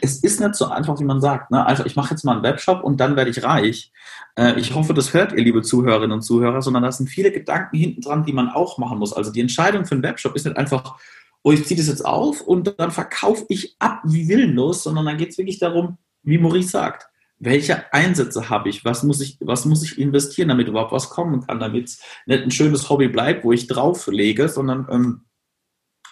es 0.00 0.22
ist 0.22 0.40
nicht 0.40 0.54
so 0.54 0.66
einfach, 0.66 0.98
wie 1.00 1.04
man 1.04 1.20
sagt. 1.20 1.50
Ne? 1.50 1.64
Also 1.64 1.84
ich 1.84 1.96
mache 1.96 2.10
jetzt 2.10 2.24
mal 2.24 2.34
einen 2.34 2.42
Webshop 2.42 2.84
und 2.84 3.00
dann 3.00 3.16
werde 3.16 3.30
ich 3.30 3.42
reich. 3.42 3.92
Äh, 4.36 4.58
ich 4.58 4.74
hoffe, 4.74 4.94
das 4.94 5.12
hört 5.12 5.32
ihr, 5.32 5.42
liebe 5.42 5.62
Zuhörerinnen 5.62 6.12
und 6.12 6.22
Zuhörer, 6.22 6.62
sondern 6.62 6.82
da 6.82 6.92
sind 6.92 7.08
viele 7.08 7.32
Gedanken 7.32 7.76
hinten 7.76 8.00
dran, 8.00 8.24
die 8.24 8.32
man 8.32 8.48
auch 8.48 8.78
machen 8.78 8.98
muss. 8.98 9.12
Also 9.12 9.32
die 9.32 9.40
Entscheidung 9.40 9.84
für 9.84 9.94
einen 9.94 10.02
Webshop 10.02 10.36
ist 10.36 10.46
nicht 10.46 10.56
einfach, 10.56 10.98
oh, 11.42 11.52
ich 11.52 11.64
ziehe 11.66 11.78
das 11.78 11.88
jetzt 11.88 12.04
auf 12.04 12.40
und 12.40 12.74
dann 12.78 12.90
verkaufe 12.90 13.44
ich 13.48 13.76
ab 13.78 14.02
wie 14.04 14.28
willenlos, 14.28 14.82
sondern 14.82 15.06
dann 15.06 15.16
geht 15.16 15.30
es 15.30 15.38
wirklich 15.38 15.58
darum, 15.58 15.98
wie 16.22 16.38
Maurice 16.38 16.70
sagt, 16.70 17.08
welche 17.40 17.92
Einsätze 17.92 18.50
habe 18.50 18.68
ich? 18.68 18.84
Was 18.84 19.02
muss 19.02 19.20
ich, 19.22 19.38
was 19.40 19.64
muss 19.64 19.82
ich 19.82 19.98
investieren, 19.98 20.50
damit 20.50 20.68
überhaupt 20.68 20.92
was 20.92 21.08
kommen 21.08 21.46
kann, 21.46 21.58
damit 21.58 21.88
es 21.88 22.02
nicht 22.26 22.42
ein 22.42 22.50
schönes 22.50 22.90
Hobby 22.90 23.08
bleibt, 23.08 23.44
wo 23.44 23.52
ich 23.52 23.66
drauflege, 23.66 24.48
sondern 24.48 24.86
ähm, 24.90 25.20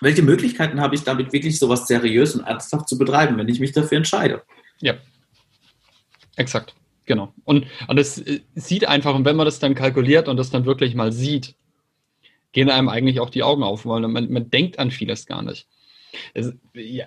welche 0.00 0.22
Möglichkeiten 0.22 0.80
habe 0.80 0.94
ich 0.94 1.02
damit 1.02 1.32
wirklich 1.32 1.58
sowas 1.58 1.87
seriös 1.87 2.34
und 2.34 2.44
ernsthaft 2.44 2.88
zu 2.88 2.98
betreiben, 2.98 3.37
wenn 3.37 3.48
ich 3.48 3.61
mich 3.61 3.72
dafür 3.72 3.98
entscheide? 3.98 4.42
Ja, 4.80 4.94
exakt, 6.37 6.74
genau. 7.06 7.32
Und, 7.44 7.66
und 7.87 7.98
es 7.98 8.18
äh, 8.18 8.40
sieht 8.54 8.87
einfach, 8.87 9.14
und 9.14 9.24
wenn 9.24 9.37
man 9.37 9.46
das 9.46 9.58
dann 9.58 9.74
kalkuliert 9.74 10.28
und 10.28 10.37
das 10.37 10.50
dann 10.50 10.64
wirklich 10.64 10.94
mal 10.94 11.12
sieht, 11.12 11.54
gehen 12.52 12.70
einem 12.70 12.88
eigentlich 12.88 13.20
auch 13.20 13.30
die 13.30 13.42
Augen 13.42 13.62
auf, 13.62 13.84
weil 13.87 14.00
man, 14.00 14.30
man 14.30 14.50
denkt 14.50 14.78
an 14.78 14.90
vieles 14.90 15.26
gar 15.26 15.42
nicht. 15.42 15.66
Es, 16.32 16.54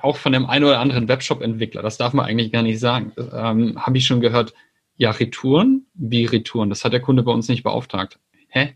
auch 0.01 0.17
von 0.17 0.32
dem 0.32 0.45
einen 0.45 0.65
oder 0.65 0.80
anderen 0.80 1.08
Webshop-Entwickler, 1.08 1.82
das 1.82 1.97
darf 1.97 2.13
man 2.13 2.25
eigentlich 2.25 2.51
gar 2.51 2.62
nicht 2.62 2.80
sagen, 2.80 3.13
ähm, 3.17 3.82
habe 3.84 3.97
ich 3.97 4.06
schon 4.06 4.21
gehört, 4.21 4.54
ja, 4.97 5.10
Retouren? 5.10 5.88
Wie 5.95 6.25
Retouren? 6.25 6.69
Das 6.69 6.86
hat 6.86 6.93
der 6.93 6.99
Kunde 6.99 7.23
bei 7.23 7.32
uns 7.32 7.47
nicht 7.47 7.63
beauftragt. 7.63 8.19
Hä? 8.49 8.75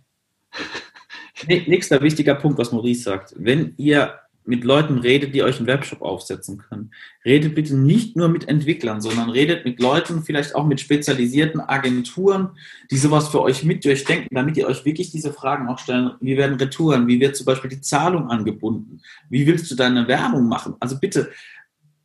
Nächster 1.47 2.01
wichtiger 2.01 2.35
Punkt, 2.35 2.57
was 2.57 2.71
Maurice 2.71 3.03
sagt. 3.03 3.33
Wenn 3.37 3.73
ihr 3.77 4.19
mit 4.45 4.63
Leuten 4.63 4.99
redet, 4.99 5.33
die 5.33 5.43
euch 5.43 5.57
einen 5.57 5.67
Webshop 5.67 6.01
aufsetzen 6.01 6.59
können. 6.59 6.91
Redet 7.25 7.55
bitte 7.55 7.75
nicht 7.75 8.15
nur 8.15 8.29
mit 8.29 8.47
Entwicklern, 8.47 9.01
sondern 9.01 9.29
redet 9.29 9.65
mit 9.65 9.79
Leuten, 9.79 10.23
vielleicht 10.23 10.53
auch 10.55 10.65
mit 10.65 10.79
spezialisierten 10.79 11.59
Agenturen, 11.59 12.49
die 12.91 12.97
sowas 12.97 13.29
für 13.29 13.41
euch 13.41 13.63
mit 13.63 13.83
durchdenken, 13.83 14.35
damit 14.35 14.55
ihr 14.57 14.67
euch 14.67 14.85
wirklich 14.85 15.11
diese 15.11 15.33
Fragen 15.33 15.67
auch 15.67 15.79
stellen. 15.79 16.11
Wie 16.21 16.37
werden 16.37 16.57
Retouren? 16.57 17.07
Wie 17.07 17.19
wird 17.19 17.35
zum 17.35 17.45
Beispiel 17.45 17.71
die 17.71 17.81
Zahlung 17.81 18.29
angebunden? 18.29 19.01
Wie 19.29 19.47
willst 19.47 19.69
du 19.71 19.75
deine 19.75 20.07
Werbung 20.07 20.47
machen? 20.47 20.75
Also 20.79 20.99
bitte, 20.99 21.31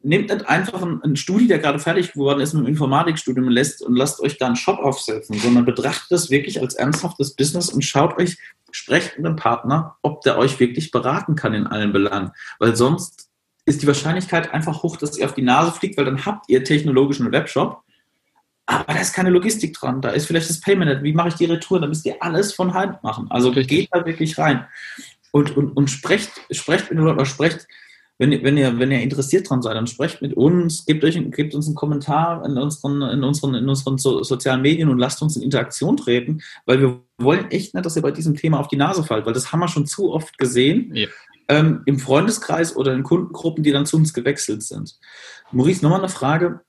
nehmt 0.03 0.31
nicht 0.31 0.49
einfach 0.49 0.83
einen, 0.83 1.17
Studi, 1.17 1.47
der 1.47 1.59
gerade 1.59 1.79
fertig 1.79 2.13
geworden 2.13 2.41
ist 2.41 2.55
mit 2.55 2.65
dem 2.65 2.69
Informatikstudium 2.69 3.47
und, 3.47 3.53
lässt, 3.53 3.83
und 3.83 3.97
lasst 3.97 4.21
euch 4.21 4.39
da 4.39 4.47
einen 4.47 4.57
Shop 4.57 4.79
aufsetzen, 4.79 5.39
sondern 5.39 5.65
betrachtet 5.65 6.11
das 6.11 6.31
wirklich 6.31 6.61
als 6.61 6.75
ernsthaftes 6.75 7.35
Business 7.35 7.71
und 7.71 7.83
schaut 7.83 8.19
euch, 8.19 8.39
sprecht 8.71 9.17
mit 9.19 9.27
dem 9.27 9.37
Partner, 9.37 9.97
ob 10.03 10.23
der 10.23 10.39
euch 10.39 10.59
wirklich 10.59 10.91
beraten 10.91 11.35
kann 11.35 11.55
in 11.55 11.67
allen 11.67 11.93
Belangen. 11.93 12.31
Weil 12.59 12.77
sonst 12.77 13.29
ist 13.67 13.83
die 13.83 13.87
Wahrscheinlichkeit 13.87 14.55
einfach 14.55 14.83
hoch, 14.83 14.97
dass 14.97 15.19
ihr 15.19 15.27
auf 15.27 15.35
die 15.35 15.43
Nase 15.43 15.73
fliegt, 15.73 15.99
weil 15.99 16.07
dann 16.07 16.25
habt 16.25 16.49
ihr 16.49 16.65
technologischen 16.65 17.31
Webshop, 17.31 17.83
aber 18.71 18.95
da 18.95 19.01
ist 19.01 19.15
keine 19.15 19.31
Logistik 19.31 19.75
dran. 19.75 20.01
Da 20.01 20.11
ist 20.11 20.27
vielleicht 20.27 20.49
das 20.49 20.61
Payment. 20.61 21.03
Wie 21.03 21.13
mache 21.13 21.29
ich 21.29 21.35
die 21.35 21.47
Retour? 21.47 21.81
Da 21.81 21.89
müsst 21.89 22.07
ihr 22.07 22.23
alles 22.23 22.55
von 22.55 22.73
Hand 22.73 23.03
machen. 23.03 23.27
Also 23.29 23.49
Richtig. 23.49 23.67
geht 23.67 23.89
da 23.91 24.07
wirklich 24.07 24.39
rein. 24.39 24.65
Und, 25.33 25.57
und, 25.57 25.77
und 25.77 25.91
sprecht, 25.91 26.31
sprecht 26.53 26.89
mit 26.89 26.99
den 26.99 27.05
Leuten, 27.05 27.27
sprecht, 27.27 27.67
wenn, 28.21 28.45
wenn, 28.45 28.59
ihr, 28.59 28.79
wenn 28.79 28.91
ihr 28.91 29.01
interessiert 29.01 29.49
dran 29.49 29.63
seid, 29.63 29.77
dann 29.77 29.87
sprecht 29.87 30.21
mit 30.21 30.35
uns, 30.35 30.85
gebt, 30.85 31.03
euch, 31.05 31.19
gebt 31.31 31.55
uns 31.55 31.67
einen 31.67 31.75
Kommentar 31.75 32.45
in 32.45 32.59
unseren, 32.59 33.01
in 33.01 33.25
unseren, 33.25 33.55
in 33.55 33.67
unseren 33.67 33.97
so, 33.97 34.23
sozialen 34.23 34.61
Medien 34.61 34.91
und 34.91 34.99
lasst 34.99 35.23
uns 35.23 35.37
in 35.37 35.43
Interaktion 35.43 35.97
treten, 35.97 36.43
weil 36.67 36.81
wir 36.83 37.01
wollen 37.17 37.51
echt 37.51 37.73
nicht, 37.73 37.87
dass 37.87 37.97
ihr 37.97 38.03
bei 38.03 38.11
diesem 38.11 38.37
Thema 38.37 38.61
auf 38.61 38.69
die 38.69 38.77
Nase 38.77 39.05
fallt, 39.05 39.25
weil 39.25 39.33
das 39.33 39.53
haben 39.53 39.61
wir 39.61 39.69
schon 39.69 39.87
zu 39.87 40.13
oft 40.13 40.37
gesehen. 40.37 40.95
Ja. 40.95 41.09
Ähm, 41.49 41.81
Im 41.87 41.99
Freundeskreis 41.99 42.77
oder 42.77 42.93
in 42.93 43.05
Kundengruppen, 43.05 43.65
die 43.65 43.73
dann 43.73 43.87
zu 43.87 43.97
uns 43.97 44.13
gewechselt 44.13 44.63
sind. 44.65 44.99
Maurice, 45.51 45.83
nochmal 45.83 46.01
eine 46.01 46.11
Frage. 46.11 46.61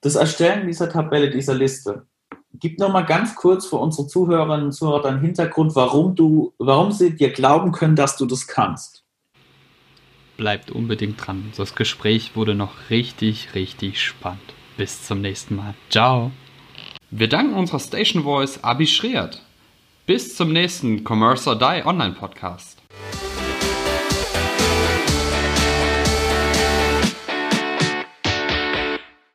Das 0.00 0.14
Erstellen 0.14 0.68
dieser 0.68 0.88
Tabelle, 0.88 1.28
dieser 1.28 1.54
Liste, 1.54 2.06
gib 2.54 2.78
nochmal 2.78 3.04
ganz 3.04 3.34
kurz 3.34 3.66
für 3.66 3.76
unsere 3.78 4.06
Zuhörerinnen 4.06 4.66
und 4.66 4.72
Zuhörer 4.72 5.02
deinen 5.02 5.20
Hintergrund, 5.20 5.74
warum 5.74 6.14
du, 6.14 6.54
warum 6.58 6.92
sie 6.92 7.16
dir 7.16 7.32
glauben 7.32 7.72
können, 7.72 7.96
dass 7.96 8.16
du 8.16 8.26
das 8.26 8.46
kannst 8.46 9.05
bleibt 10.36 10.70
unbedingt 10.70 11.26
dran. 11.26 11.52
Das 11.56 11.74
Gespräch 11.74 12.36
wurde 12.36 12.54
noch 12.54 12.90
richtig, 12.90 13.54
richtig 13.54 14.02
spannend. 14.02 14.54
Bis 14.76 15.04
zum 15.04 15.20
nächsten 15.20 15.56
Mal. 15.56 15.74
Ciao. 15.90 16.30
Wir 17.10 17.28
danken 17.28 17.54
unserer 17.54 17.80
Station 17.80 18.24
Voice 18.24 18.62
Abi 18.62 18.86
Schreert. 18.86 19.42
Bis 20.06 20.36
zum 20.36 20.52
nächsten 20.52 21.04
Commerce 21.04 21.48
or 21.48 21.58
Die 21.58 21.84
Online 21.84 22.14
Podcast. 22.14 22.75